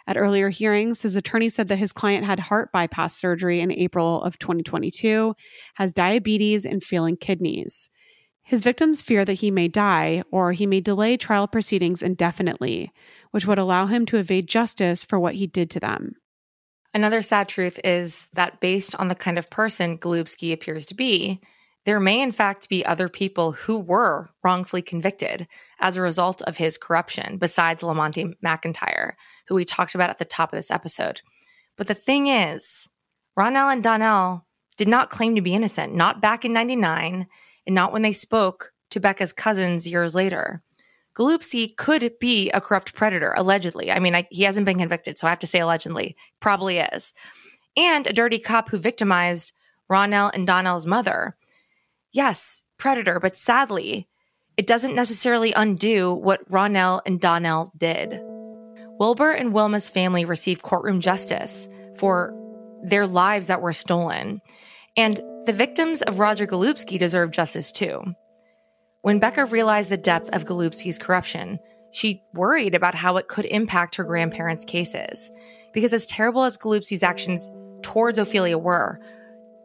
At 0.06 0.16
earlier 0.16 0.50
hearings, 0.50 1.02
his 1.02 1.16
attorney 1.16 1.48
said 1.48 1.68
that 1.68 1.78
his 1.78 1.92
client 1.92 2.24
had 2.26 2.40
heart 2.40 2.72
bypass 2.72 3.16
surgery 3.16 3.60
in 3.60 3.70
April 3.70 4.22
of 4.22 4.38
2022, 4.38 5.34
has 5.74 5.92
diabetes, 5.92 6.66
and 6.66 6.82
failing 6.82 7.16
kidneys. 7.16 7.88
His 8.50 8.62
victims 8.62 9.00
fear 9.00 9.24
that 9.24 9.34
he 9.34 9.52
may 9.52 9.68
die 9.68 10.24
or 10.32 10.50
he 10.50 10.66
may 10.66 10.80
delay 10.80 11.16
trial 11.16 11.46
proceedings 11.46 12.02
indefinitely, 12.02 12.92
which 13.30 13.46
would 13.46 13.60
allow 13.60 13.86
him 13.86 14.04
to 14.06 14.16
evade 14.16 14.48
justice 14.48 15.04
for 15.04 15.20
what 15.20 15.36
he 15.36 15.46
did 15.46 15.70
to 15.70 15.78
them. 15.78 16.16
Another 16.92 17.22
sad 17.22 17.46
truth 17.46 17.78
is 17.84 18.28
that 18.32 18.58
based 18.58 18.96
on 18.96 19.06
the 19.06 19.14
kind 19.14 19.38
of 19.38 19.50
person 19.50 19.96
Golubski 19.96 20.52
appears 20.52 20.84
to 20.86 20.96
be, 20.96 21.40
there 21.84 22.00
may 22.00 22.20
in 22.20 22.32
fact 22.32 22.68
be 22.68 22.84
other 22.84 23.08
people 23.08 23.52
who 23.52 23.78
were 23.78 24.30
wrongfully 24.42 24.82
convicted 24.82 25.46
as 25.78 25.96
a 25.96 26.02
result 26.02 26.42
of 26.42 26.56
his 26.56 26.76
corruption, 26.76 27.38
besides 27.38 27.84
Lamonte 27.84 28.32
McIntyre, 28.44 29.12
who 29.46 29.54
we 29.54 29.64
talked 29.64 29.94
about 29.94 30.10
at 30.10 30.18
the 30.18 30.24
top 30.24 30.52
of 30.52 30.58
this 30.58 30.72
episode. 30.72 31.20
But 31.76 31.86
the 31.86 31.94
thing 31.94 32.26
is, 32.26 32.88
Ronell 33.38 33.72
and 33.72 33.80
Donnell 33.80 34.44
did 34.76 34.88
not 34.88 35.08
claim 35.08 35.36
to 35.36 35.40
be 35.40 35.54
innocent, 35.54 35.94
not 35.94 36.20
back 36.20 36.44
in 36.44 36.52
99, 36.52 37.28
and 37.70 37.74
not 37.76 37.92
when 37.92 38.02
they 38.02 38.10
spoke 38.10 38.72
to 38.90 38.98
Becca's 38.98 39.32
cousins 39.32 39.86
years 39.86 40.16
later. 40.16 40.60
Golubski 41.14 41.76
could 41.76 42.18
be 42.18 42.50
a 42.50 42.60
corrupt 42.60 42.94
predator, 42.94 43.32
allegedly. 43.36 43.92
I 43.92 44.00
mean, 44.00 44.16
I, 44.16 44.26
he 44.28 44.42
hasn't 44.42 44.66
been 44.66 44.78
convicted, 44.78 45.16
so 45.16 45.28
I 45.28 45.30
have 45.30 45.38
to 45.38 45.46
say 45.46 45.60
allegedly. 45.60 46.16
Probably 46.40 46.78
is. 46.78 47.14
And 47.76 48.08
a 48.08 48.12
dirty 48.12 48.40
cop 48.40 48.70
who 48.70 48.78
victimized 48.78 49.52
Ronell 49.88 50.32
and 50.34 50.48
Donnell's 50.48 50.84
mother. 50.84 51.36
Yes, 52.12 52.64
predator, 52.76 53.20
but 53.20 53.36
sadly, 53.36 54.08
it 54.56 54.66
doesn't 54.66 54.96
necessarily 54.96 55.52
undo 55.52 56.12
what 56.12 56.44
Ronell 56.48 57.02
and 57.06 57.20
Donnell 57.20 57.72
did. 57.78 58.20
Wilbur 58.98 59.30
and 59.30 59.52
Wilma's 59.52 59.88
family 59.88 60.24
received 60.24 60.62
courtroom 60.62 61.00
justice 61.00 61.68
for 61.96 62.34
their 62.82 63.06
lives 63.06 63.46
that 63.46 63.62
were 63.62 63.72
stolen. 63.72 64.40
And 64.96 65.20
the 65.46 65.52
victims 65.52 66.02
of 66.02 66.18
Roger 66.18 66.46
Golubski 66.46 66.98
deserve 66.98 67.30
justice 67.30 67.72
too. 67.72 68.14
When 69.02 69.18
Becca 69.18 69.46
realized 69.46 69.90
the 69.90 69.96
depth 69.96 70.28
of 70.30 70.44
Golubski's 70.44 70.98
corruption, 70.98 71.58
she 71.92 72.22
worried 72.34 72.74
about 72.74 72.94
how 72.94 73.16
it 73.16 73.28
could 73.28 73.46
impact 73.46 73.94
her 73.96 74.04
grandparents' 74.04 74.64
cases. 74.64 75.30
Because 75.72 75.94
as 75.94 76.04
terrible 76.06 76.44
as 76.44 76.58
Golubski's 76.58 77.02
actions 77.02 77.50
towards 77.82 78.18
Ophelia 78.18 78.58
were, 78.58 79.00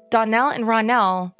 Donnell 0.10 0.50
and 0.50 0.64
Ronell 0.64 1.34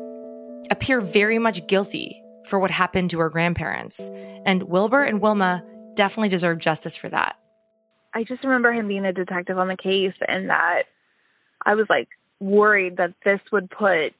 appear 0.70 1.00
very 1.00 1.40
much 1.40 1.66
guilty 1.68 2.22
for 2.46 2.60
what 2.60 2.72
happened 2.72 3.12
to 3.12 3.20
her 3.20 3.30
grandparents. 3.30 4.10
And 4.46 4.64
Wilbur 4.64 5.04
and 5.04 5.22
Wilma 5.22 5.64
definitely 5.94 6.30
deserve 6.30 6.60
justice 6.60 6.98
for 6.98 7.10
that. 7.10 7.38
I 8.14 8.24
just 8.24 8.44
remember 8.44 8.74
him 8.74 8.88
being 8.88 9.06
a 9.06 9.14
detective 9.14 9.58
on 9.58 9.68
the 9.68 9.78
case 9.78 10.14
and 10.28 10.50
that 10.50 10.84
I 11.66 11.76
was 11.76 11.88
like 11.90 12.10
worried 12.40 12.98
that 12.98 13.14
this 13.24 13.40
would 13.52 13.70
put 13.70 14.14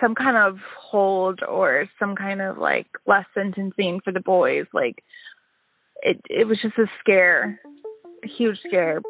some 0.00 0.14
kind 0.14 0.36
of 0.36 0.58
hold 0.80 1.40
or 1.46 1.86
some 1.98 2.14
kind 2.14 2.40
of 2.40 2.58
like 2.58 2.86
less 3.06 3.26
sentencing 3.34 4.00
for 4.04 4.12
the 4.12 4.20
boys. 4.20 4.66
Like 4.72 5.02
it 6.02 6.20
it 6.28 6.46
was 6.46 6.58
just 6.62 6.78
a 6.78 6.86
scare, 7.00 7.60
a 8.24 8.28
huge 8.28 8.58
scare. 8.66 9.00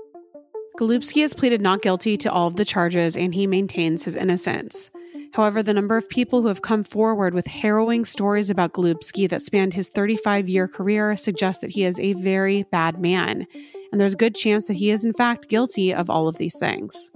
Golubski 0.79 1.22
has 1.22 1.35
pleaded 1.35 1.61
not 1.61 1.83
guilty 1.83 2.16
to 2.18 2.31
all 2.31 2.46
of 2.46 2.57
the 2.57 2.64
charges 2.64 3.16
and 3.16 3.35
he 3.35 3.46
maintains 3.46 4.05
his 4.05 4.14
innocence. 4.14 4.90
However, 5.35 5.62
the 5.62 5.74
number 5.74 5.96
of 5.96 6.09
people 6.09 6.40
who 6.40 6.48
have 6.48 6.62
come 6.62 6.85
forward 6.85 7.35
with 7.35 7.46
harrowing 7.46 8.05
stories 8.05 8.48
about 8.48 8.72
Golubski 8.72 9.29
that 9.29 9.42
spanned 9.42 9.74
his 9.74 9.88
35 9.88 10.48
year 10.48 10.68
career 10.68 11.16
suggests 11.16 11.61
that 11.61 11.70
he 11.70 11.85
is 11.85 11.98
a 11.98 12.14
very 12.14 12.62
bad 12.64 12.98
man, 12.98 13.46
and 13.92 14.01
there's 14.01 14.14
a 14.14 14.18
good 14.18 14.35
chance 14.35 14.66
that 14.66 14.74
he 14.74 14.90
is, 14.90 15.05
in 15.05 15.12
fact, 15.12 15.48
guilty 15.48 15.92
of 15.92 16.09
all 16.09 16.29
of 16.29 16.38
these 16.38 16.59
things. 16.59 17.12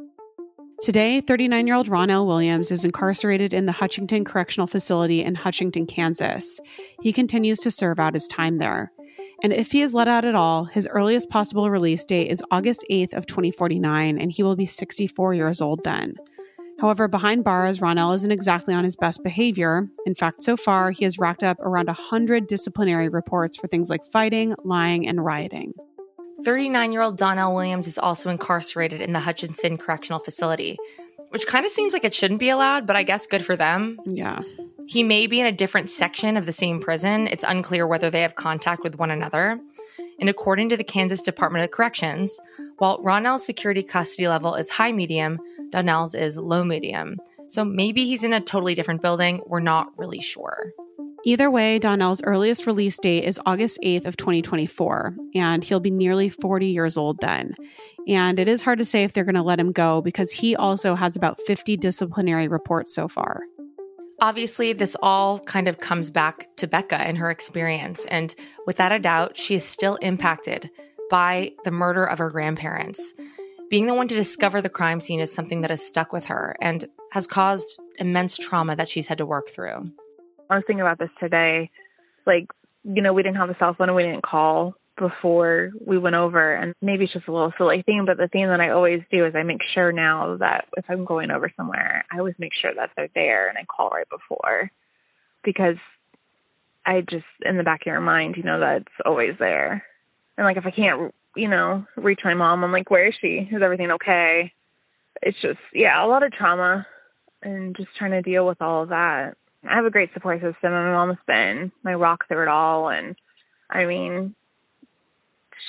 Today, 0.83 1.21
39 1.21 1.69
year 1.69 1.77
old 1.77 1.89
Ronell 1.89 2.27
Williams 2.27 2.73
is 2.73 2.85
incarcerated 2.85 3.55
in 3.55 3.67
the 3.67 3.73
Hutchinson 3.73 4.25
Correctional 4.25 4.67
Facility 4.67 5.23
in 5.23 5.37
Hutchinson, 5.37 5.87
Kansas. 5.87 6.59
He 7.01 7.13
continues 7.13 7.61
to 7.61 7.71
serve 7.71 8.01
out 8.01 8.15
his 8.15 8.27
time 8.27 8.59
there. 8.59 8.91
And 9.45 9.53
if 9.53 9.71
he 9.71 9.83
is 9.83 9.95
let 9.95 10.09
out 10.09 10.25
at 10.25 10.35
all, 10.35 10.65
his 10.65 10.89
earliest 10.89 11.31
possible 11.31 11.71
release 11.71 12.05
date 12.05 12.33
is 12.33 12.43
August 12.51 12.85
8th 12.91 13.13
of 13.15 13.27
2049, 13.27 14.19
and 14.19 14.33
he 14.33 14.43
will 14.43 14.57
be 14.57 14.67
64 14.67 15.35
years 15.35 15.61
old 15.61 15.85
then. 15.85 16.17
However, 16.81 17.07
behind 17.07 17.45
bars, 17.45 17.79
Ronell 17.79 18.13
isn't 18.17 18.33
exactly 18.33 18.75
on 18.75 18.83
his 18.83 18.97
best 18.97 19.23
behavior. 19.23 19.87
In 20.05 20.17
fact, 20.17 20.43
so 20.43 20.57
far, 20.57 20.91
he 20.91 21.05
has 21.05 21.17
racked 21.17 21.45
up 21.45 21.61
around 21.61 21.87
100 21.87 22.49
disciplinary 22.49 23.09
reports 23.09 23.57
for 23.57 23.69
things 23.69 23.89
like 23.89 24.05
fighting, 24.05 24.57
lying, 24.65 25.07
and 25.07 25.25
rioting. 25.25 25.75
39 26.45 26.93
year 26.93 27.03
old 27.03 27.17
Donnell 27.17 27.55
Williams 27.55 27.87
is 27.87 27.99
also 27.99 28.31
incarcerated 28.31 29.01
in 29.01 29.13
the 29.13 29.21
Hutchinson 29.21 29.79
Correctional 29.79 30.19
Facility, 30.19 30.79
which 31.31 31.47
kind 31.47 31.65
of 31.65 31.71
seems 31.71 31.93
like 31.93 32.05
it 32.05 32.15
shouldn't 32.15 32.41
be 32.41 32.49
allowed, 32.49 32.87
but 32.87 32.97
I 32.97 33.03
guess 33.03 33.27
good 33.27 33.45
for 33.45 33.57
them. 33.57 33.99
Yeah. 34.05 34.43
He 34.87 35.03
may 35.03 35.27
be 35.27 35.41
in 35.41 35.47
a 35.47 35.53
different 35.53 35.91
section 35.91 36.37
of 36.37 36.47
the 36.47 36.53
same 36.53 36.81
prison. 36.81 37.29
It's 37.29 37.45
unclear 37.47 37.87
whether 37.87 38.11
they 38.11 38.23
have 38.23 38.35
contact 38.35 38.83
with 38.83 38.99
one 38.99 39.11
another. 39.11 39.61
And 40.19 40.29
according 40.29 40.69
to 40.71 40.77
the 40.77 40.85
Kansas 40.85 41.23
Department 41.23 41.65
of 41.65 41.71
Corrections, 41.71 42.39
while 42.79 42.99
Ronell's 42.99 43.45
security 43.45 43.83
custody 43.83 44.29
level 44.29 44.55
is 44.55 44.71
high 44.71 44.93
medium, 44.93 45.39
Donnell's 45.71 46.15
is 46.15 46.37
low 46.37 46.65
medium. 46.65 47.19
So 47.49 47.65
maybe 47.65 48.05
he's 48.05 48.25
in 48.25 48.33
a 48.33 48.41
totally 48.41 48.75
different 48.75 49.03
building. 49.03 49.43
We're 49.47 49.61
not 49.61 49.97
really 49.97 50.21
sure. 50.21 50.73
Either 51.25 51.51
way, 51.51 51.79
Donnell's 51.79 52.21
earliest 52.25 52.67
release 52.67 52.99
date 52.99 53.23
is 53.23 53.39
August 53.47 53.79
8th 53.85 54.07
of 54.07 54.17
2024, 54.17 55.15
and 55.37 55.63
he'll 55.63 55.79
be 55.79 55.91
nearly 55.91 56.29
40 56.29 56.67
years 56.67 56.97
old 56.97 57.21
then. 57.21 57.55
And 58.09 58.41
it 58.41 58.49
is 58.49 58.63
hard 58.63 58.79
to 58.79 58.85
say 58.85 59.05
if 59.05 59.13
they're 59.13 59.23
going 59.23 59.37
to 59.37 59.43
let 59.43 59.61
him 59.61 59.71
go 59.71 60.03
because 60.03 60.33
he 60.33 60.57
also 60.57 60.97
has 60.97 61.15
about 61.15 61.41
50 61.47 61.77
disciplinary 61.77 62.49
reports 62.49 62.93
so 62.93 63.07
far. 63.07 63.43
Obviously, 64.21 64.73
this 64.73 64.97
all 65.01 65.39
kind 65.39 65.69
of 65.69 65.79
comes 65.79 66.11
back 66.11 66.49
to 66.57 66.67
Becca 66.67 66.97
and 66.97 67.17
her 67.19 67.31
experience. 67.31 68.05
And 68.07 68.35
without 68.67 68.91
a 68.91 68.99
doubt, 68.99 69.37
she 69.37 69.55
is 69.55 69.65
still 69.65 69.97
impacted 69.97 70.71
by 71.09 71.53
the 71.63 71.71
murder 71.71 72.05
of 72.05 72.19
her 72.19 72.31
grandparents. 72.31 73.15
Being 73.71 73.87
the 73.87 73.95
one 73.95 74.09
to 74.09 74.15
discover 74.15 74.61
the 74.61 74.69
crime 74.69 75.01
scene 75.01 75.21
is 75.21 75.33
something 75.33 75.61
that 75.61 75.71
has 75.71 75.87
stuck 75.87 76.13
with 76.13 76.27
her 76.27 76.57
and 76.61 76.85
has 77.13 77.29
caused 77.29 77.81
immense 77.99 78.37
trauma 78.37 78.75
that 78.75 78.89
she's 78.89 79.07
had 79.07 79.19
to 79.19 79.27
work 79.27 79.49
through. 79.49 79.93
I 80.53 80.57
was 80.57 80.65
thinking 80.67 80.83
about 80.83 80.99
this 80.99 81.11
today. 81.19 81.71
Like, 82.27 82.49
you 82.85 83.03
know, 83.03 83.13
we 83.13 83.23
didn't 83.23 83.37
have 83.37 83.51
a 83.51 83.57
cell 83.59 83.75
phone 83.77 83.89
and 83.89 83.97
we 83.97 84.03
didn't 84.03 84.25
call 84.25 84.75
before 84.99 85.73
we 85.85 85.99
went 85.99 86.15
over 86.15 86.55
and 86.55 86.75
maybe 86.83 87.05
it's 87.05 87.13
just 87.15 87.27
a 87.27 87.33
little 87.33 87.53
silly 87.57 87.83
thing, 87.83 88.05
but 88.07 88.19
the 88.19 88.29
thing 88.29 88.47
that 88.49 88.61
I 88.61 88.71
always 88.71 89.01
do 89.11 89.25
is 89.25 89.35
I 89.35 89.43
make 89.43 89.63
sure 89.75 89.91
now 89.91 90.37
that 90.37 90.67
if 90.77 90.85
I'm 90.89 91.07
going 91.07 91.31
over 91.31 91.51
somewhere, 91.57 92.05
I 92.13 92.19
always 92.19 92.35
make 92.39 92.53
sure 92.61 92.73
that 92.75 92.91
they're 92.95 93.09
there 93.15 93.49
and 93.49 93.57
I 93.57 93.65
call 93.65 93.89
right 93.89 94.09
before 94.11 94.71
because 95.43 95.77
I 96.85 97.01
just 97.01 97.25
in 97.45 97.57
the 97.57 97.63
back 97.63 97.81
of 97.83 97.87
your 97.87 98.01
mind, 98.01 98.37
you 98.37 98.43
know, 98.43 98.61
that's 98.61 98.93
always 99.07 99.33
there. 99.39 99.83
And 100.37 100.45
like 100.45 100.59
if 100.59 100.67
I 100.67 100.71
can't, 100.71 101.15
you 101.35 101.49
know, 101.49 101.87
reach 101.97 102.21
my 102.25 102.35
mom, 102.35 102.63
I'm 102.63 102.73
like, 102.73 102.91
where 102.91 103.07
is 103.07 103.15
she? 103.21 103.49
Is 103.51 103.63
everything 103.63 103.93
okay? 103.93 104.53
It's 105.23 105.41
just, 105.41 105.61
yeah, 105.73 106.05
a 106.05 106.07
lot 106.07 106.23
of 106.23 106.33
trauma 106.33 106.87
and 107.43 107.75
just 107.75 107.89
trying 107.99 108.11
to 108.11 108.23
deal 108.23 108.47
with 108.47 108.61
all 108.61 108.83
of 108.83 108.91
that. 108.91 109.37
I 109.69 109.77
have 109.77 109.85
a 109.85 109.91
great 109.91 110.13
support 110.13 110.41
system. 110.41 110.73
My 110.73 110.93
mom's 110.93 111.19
been 111.27 111.73
my 111.83 111.95
rock 111.95 112.27
through 112.29 112.43
it 112.43 112.49
all. 112.49 112.89
And 112.89 113.17
I 113.71 113.85
mean, 113.85 114.35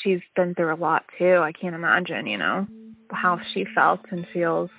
she's 0.04 0.22
been 0.36 0.56
through 0.56 0.74
a 0.74 0.78
lot 0.78 1.04
too. 1.18 1.38
I 1.38 1.52
can't 1.52 1.76
imagine, 1.76 2.28
you 2.28 2.38
know, 2.38 2.68
how 3.12 3.40
she 3.54 3.66
felt 3.76 4.02
and 4.10 4.26
feels. 4.34 4.70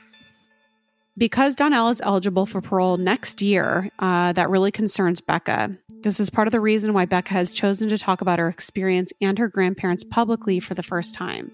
Because 1.16 1.55
Donnell 1.55 1.90
is 1.90 2.00
eligible 2.00 2.44
for 2.44 2.61
parole 2.61 2.96
next 2.96 3.40
year, 3.40 3.88
uh, 4.00 4.33
that 4.33 4.50
really 4.50 4.72
concerns 4.72 5.20
Becca. 5.20 5.79
This 6.03 6.18
is 6.18 6.29
part 6.29 6.48
of 6.48 6.53
the 6.53 6.61
reason 6.61 6.92
why 6.92 7.05
Becca 7.05 7.33
has 7.33 7.55
chosen 7.55 7.88
to 7.90 7.98
talk 7.98 8.20
about 8.20 8.40
her 8.40 8.48
experience 8.48 9.12
and 9.20 9.38
her 9.38 9.48
grandparents 9.48 10.03
publicly 10.03 10.59
for 10.59 10.74
the 10.74 10.83
first 10.83 11.14
time. 11.14 11.53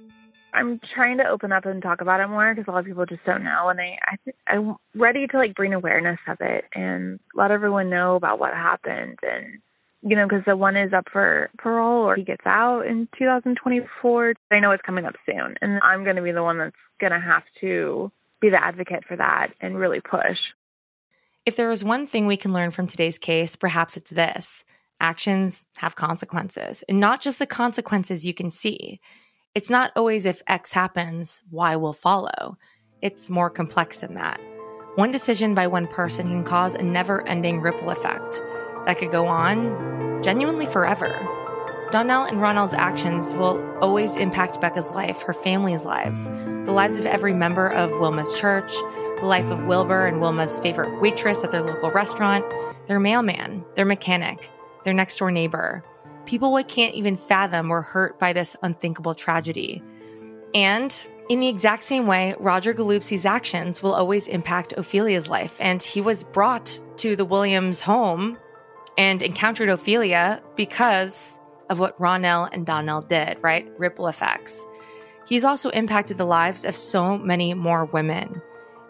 I'm 0.52 0.80
trying 0.94 1.18
to 1.18 1.28
open 1.28 1.52
up 1.52 1.66
and 1.66 1.82
talk 1.82 2.00
about 2.00 2.20
it 2.20 2.28
more 2.28 2.54
because 2.54 2.68
a 2.68 2.72
lot 2.72 2.80
of 2.80 2.86
people 2.86 3.06
just 3.06 3.24
don't 3.24 3.44
know, 3.44 3.68
and 3.68 3.80
I, 3.80 3.98
I 4.06 4.32
I'm 4.54 4.76
ready 4.94 5.26
to 5.26 5.36
like 5.36 5.54
bring 5.54 5.74
awareness 5.74 6.18
of 6.28 6.38
it 6.40 6.64
and 6.74 7.20
let 7.34 7.50
everyone 7.50 7.90
know 7.90 8.16
about 8.16 8.38
what 8.38 8.52
happened, 8.52 9.18
and 9.22 9.60
you 10.02 10.16
know, 10.16 10.26
because 10.26 10.44
the 10.46 10.56
one 10.56 10.76
is 10.76 10.92
up 10.92 11.06
for 11.12 11.50
parole 11.58 12.04
or 12.04 12.16
he 12.16 12.24
gets 12.24 12.46
out 12.46 12.86
in 12.86 13.08
2024. 13.18 14.34
I 14.50 14.58
know 14.58 14.70
it's 14.70 14.82
coming 14.82 15.04
up 15.04 15.14
soon, 15.26 15.56
and 15.60 15.80
I'm 15.82 16.04
going 16.04 16.16
to 16.16 16.22
be 16.22 16.32
the 16.32 16.42
one 16.42 16.58
that's 16.58 16.76
going 17.00 17.12
to 17.12 17.20
have 17.20 17.42
to 17.60 18.10
be 18.40 18.50
the 18.50 18.62
advocate 18.62 19.04
for 19.06 19.16
that 19.16 19.48
and 19.60 19.78
really 19.78 20.00
push. 20.00 20.38
If 21.46 21.56
there 21.56 21.70
is 21.70 21.84
one 21.84 22.06
thing 22.06 22.26
we 22.26 22.36
can 22.36 22.52
learn 22.52 22.70
from 22.70 22.86
today's 22.86 23.18
case, 23.18 23.56
perhaps 23.56 23.96
it's 23.96 24.10
this 24.10 24.64
actions 25.00 25.66
have 25.78 25.96
consequences, 25.96 26.84
and 26.88 27.00
not 27.00 27.20
just 27.20 27.38
the 27.38 27.46
consequences 27.46 28.26
you 28.26 28.34
can 28.34 28.50
see. 28.50 29.00
It's 29.52 29.68
not 29.68 29.90
always 29.96 30.26
if 30.26 30.42
X 30.46 30.72
happens, 30.72 31.42
Y 31.50 31.74
will 31.74 31.92
follow. 31.92 32.56
It's 33.02 33.28
more 33.28 33.50
complex 33.50 33.98
than 33.98 34.14
that. 34.14 34.40
One 34.94 35.10
decision 35.10 35.54
by 35.54 35.66
one 35.66 35.88
person 35.88 36.28
can 36.28 36.44
cause 36.44 36.76
a 36.76 36.82
never 36.84 37.26
ending 37.26 37.60
ripple 37.60 37.90
effect 37.90 38.40
that 38.86 38.98
could 38.98 39.10
go 39.10 39.26
on 39.26 40.22
genuinely 40.22 40.66
forever. 40.66 41.08
Donnell 41.90 42.26
and 42.26 42.40
Ronald's 42.40 42.74
actions 42.74 43.34
will 43.34 43.60
always 43.80 44.14
impact 44.14 44.60
Becca's 44.60 44.92
life, 44.92 45.20
her 45.22 45.32
family's 45.32 45.84
lives, 45.84 46.28
the 46.28 46.72
lives 46.72 47.00
of 47.00 47.06
every 47.06 47.34
member 47.34 47.72
of 47.72 47.90
Wilma's 47.98 48.32
church, 48.34 48.72
the 49.18 49.26
life 49.26 49.50
of 49.50 49.64
Wilbur 49.64 50.06
and 50.06 50.20
Wilma's 50.20 50.58
favorite 50.58 51.00
waitress 51.00 51.42
at 51.42 51.50
their 51.50 51.62
local 51.62 51.90
restaurant, 51.90 52.44
their 52.86 53.00
mailman, 53.00 53.64
their 53.74 53.84
mechanic, 53.84 54.48
their 54.84 54.94
next 54.94 55.16
door 55.16 55.32
neighbor. 55.32 55.84
People 56.30 56.52
we 56.52 56.62
can't 56.62 56.94
even 56.94 57.16
fathom 57.16 57.70
were 57.70 57.82
hurt 57.82 58.20
by 58.20 58.32
this 58.32 58.56
unthinkable 58.62 59.16
tragedy. 59.16 59.82
And 60.54 61.04
in 61.28 61.40
the 61.40 61.48
exact 61.48 61.82
same 61.82 62.06
way, 62.06 62.36
Roger 62.38 62.72
Golubski's 62.72 63.26
actions 63.26 63.82
will 63.82 63.94
always 63.94 64.28
impact 64.28 64.74
Ophelia's 64.78 65.28
life. 65.28 65.56
And 65.58 65.82
he 65.82 66.00
was 66.00 66.22
brought 66.22 66.78
to 66.98 67.16
the 67.16 67.24
Williams 67.24 67.80
home 67.80 68.38
and 68.96 69.22
encountered 69.22 69.70
Ophelia 69.70 70.40
because 70.54 71.40
of 71.68 71.80
what 71.80 71.98
Ronell 71.98 72.48
and 72.52 72.64
Donnell 72.64 73.02
did, 73.02 73.42
right? 73.42 73.68
Ripple 73.76 74.06
effects. 74.06 74.64
He's 75.26 75.44
also 75.44 75.70
impacted 75.70 76.16
the 76.16 76.26
lives 76.26 76.64
of 76.64 76.76
so 76.76 77.18
many 77.18 77.54
more 77.54 77.86
women. 77.86 78.40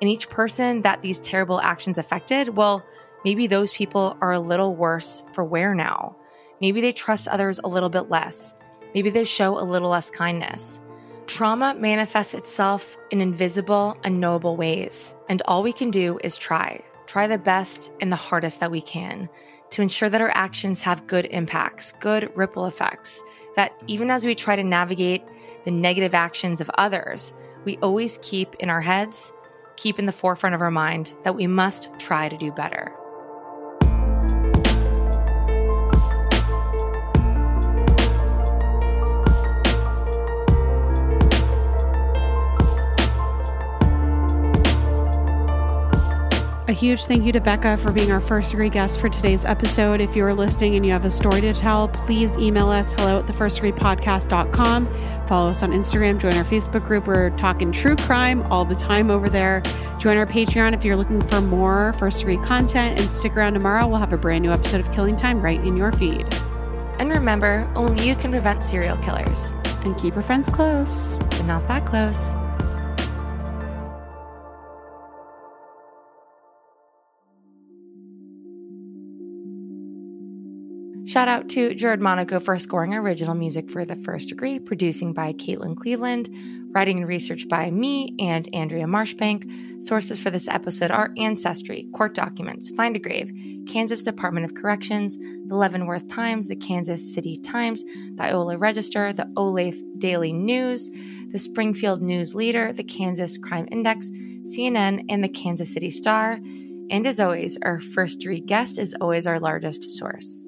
And 0.03 0.11
each 0.11 0.29
person 0.29 0.83
that 0.83 1.01
these 1.01 1.19
terrible 1.19 1.59
actions 1.63 1.97
affected, 1.97 2.59
well, 2.59 2.85
maybe 3.25 3.47
those 3.47 3.73
people 3.73 4.19
are 4.21 4.33
a 4.33 4.41
little 4.41 4.77
worse 4.77 5.25
for 5.33 5.43
wear 5.43 5.75
now. 5.75 6.17
Maybe 6.61 6.81
they 6.81 6.93
trust 6.93 7.29
others 7.29 7.59
a 7.63 7.69
little 7.69 7.89
bit 7.89 8.11
less. 8.11 8.55
Maybe 8.95 9.11
they 9.11 9.25
show 9.25 9.59
a 9.59 9.65
little 9.65 9.89
less 9.89 10.11
kindness. 10.11 10.81
Trauma 11.27 11.75
manifests 11.75 12.35
itself 12.35 12.97
in 13.11 13.21
invisible, 13.21 13.97
unknowable 14.05 14.57
ways. 14.57 15.15
And 15.29 15.43
all 15.47 15.63
we 15.63 15.73
can 15.73 15.91
do 15.91 16.19
is 16.25 16.37
try. 16.37 16.83
Try 17.07 17.27
the 17.27 17.39
best 17.39 17.93
and 18.01 18.11
the 18.11 18.17
hardest 18.17 18.61
that 18.61 18.71
we 18.71 18.81
can 18.81 19.29
to 19.71 19.83
ensure 19.83 20.09
that 20.09 20.21
our 20.21 20.31
actions 20.35 20.83
have 20.83 21.07
good 21.07 21.27
impacts, 21.27 21.93
good 21.93 22.31
ripple 22.35 22.67
effects, 22.67 23.23
that 23.57 23.73
even 23.87 24.11
as 24.11 24.27
we 24.27 24.35
try 24.35 24.57
to 24.57 24.65
navigate 24.65 25.23
the 25.65 25.71
negative 25.71 26.15
actions 26.15 26.61
of 26.61 26.71
others, 26.75 27.35
we 27.65 27.77
always 27.79 28.19
keep 28.23 28.55
in 28.57 28.69
our 28.71 28.81
heads, 28.81 29.33
keep 29.77 29.99
in 29.99 30.07
the 30.07 30.13
forefront 30.13 30.55
of 30.55 30.61
our 30.61 30.71
mind 30.71 31.13
that 31.23 31.37
we 31.37 31.47
must 31.47 31.89
try 31.99 32.29
to 32.29 32.37
do 32.37 32.51
better. 32.53 32.93
A 46.71 46.73
huge 46.73 47.07
thank 47.07 47.25
you 47.25 47.33
to 47.33 47.41
Becca 47.41 47.79
for 47.79 47.91
being 47.91 48.13
our 48.13 48.21
first 48.21 48.53
degree 48.53 48.69
guest 48.71 49.01
for 49.01 49.09
today's 49.09 49.45
episode. 49.45 50.01
If 50.01 50.15
you 50.15 50.25
are 50.25 50.33
listening 50.33 50.77
and 50.77 50.87
you 50.87 50.93
have 50.93 51.05
a 51.05 51.11
story 51.11 51.41
to 51.41 51.53
tell, 51.53 51.89
please 51.89 52.37
email 52.37 52.69
us 52.69 52.93
hello 52.93 53.19
at 53.19 53.27
the 53.27 53.33
first 53.33 53.57
degree 53.57 53.73
podcast.com. 53.73 54.87
Follow 55.27 55.51
us 55.51 55.65
on 55.65 55.73
Instagram, 55.73 56.21
join 56.21 56.33
our 56.35 56.45
Facebook 56.45 56.87
group. 56.87 57.09
We're 57.09 57.31
talking 57.31 57.73
true 57.73 57.97
crime 57.97 58.45
all 58.53 58.65
the 58.65 58.77
time 58.77 59.11
over 59.11 59.29
there. 59.29 59.65
Join 59.99 60.17
our 60.17 60.27
Patreon 60.27 60.73
if 60.73 60.85
you're 60.85 60.95
looking 60.95 61.21
for 61.21 61.41
more 61.41 61.93
first 61.95 62.21
degree 62.21 62.39
content. 62.47 63.01
And 63.01 63.13
stick 63.13 63.37
around 63.37 63.55
tomorrow. 63.55 63.89
We'll 63.89 63.99
have 63.99 64.13
a 64.13 64.17
brand 64.17 64.43
new 64.43 64.53
episode 64.53 64.79
of 64.79 64.93
Killing 64.93 65.17
Time 65.17 65.43
right 65.43 65.59
in 65.59 65.77
your 65.77 65.91
feed. 65.91 66.33
And 67.01 67.11
remember, 67.11 67.69
only 67.75 68.07
you 68.07 68.15
can 68.15 68.31
prevent 68.31 68.63
serial 68.63 68.97
killers. 68.99 69.53
And 69.85 69.99
keep 69.99 70.15
your 70.15 70.23
friends 70.23 70.49
close, 70.49 71.19
but 71.31 71.47
not 71.47 71.67
that 71.67 71.85
close. 71.85 72.33
Shout 81.11 81.27
out 81.27 81.49
to 81.49 81.75
Jared 81.75 82.01
Monaco 82.01 82.39
for 82.39 82.57
scoring 82.57 82.95
original 82.95 83.35
music 83.35 83.69
for 83.69 83.85
The 83.85 83.97
First 83.97 84.29
Degree, 84.29 84.61
producing 84.61 85.13
by 85.13 85.33
Caitlin 85.33 85.77
Cleveland, 85.77 86.29
writing 86.71 86.99
and 86.99 87.09
research 87.09 87.49
by 87.49 87.69
me 87.73 88.15
and 88.21 88.49
Andrea 88.55 88.85
Marshbank. 88.85 89.83
Sources 89.83 90.21
for 90.21 90.31
this 90.31 90.47
episode 90.47 90.93
are 90.93 91.13
Ancestry, 91.19 91.89
court 91.93 92.15
documents, 92.15 92.71
Find 92.71 92.95
a 92.95 93.01
Grave, 93.01 93.33
Kansas 93.67 94.03
Department 94.03 94.45
of 94.47 94.55
Corrections, 94.55 95.19
the 95.49 95.57
Leavenworth 95.57 96.07
Times, 96.07 96.47
the 96.47 96.55
Kansas 96.55 97.13
City 97.13 97.37
Times, 97.41 97.83
the 98.15 98.23
Iola 98.23 98.57
Register, 98.57 99.13
the 99.13 99.29
Olathe 99.37 99.83
Daily 99.99 100.33
News, 100.33 100.93
the 101.31 101.41
Springfield 101.41 102.01
News 102.01 102.37
Leader, 102.37 102.73
the 102.73 102.85
Kansas 102.85 103.37
Crime 103.37 103.67
Index, 103.73 104.11
CNN, 104.45 105.07
and 105.09 105.25
the 105.25 105.29
Kansas 105.29 105.75
City 105.75 105.91
Star. 105.91 106.39
And 106.89 107.05
as 107.05 107.19
always, 107.19 107.59
our 107.63 107.81
first 107.81 108.21
degree 108.21 108.41
guest 108.41 108.79
is 108.79 108.95
always 109.01 109.27
our 109.27 109.41
largest 109.41 109.83
source. 109.83 110.45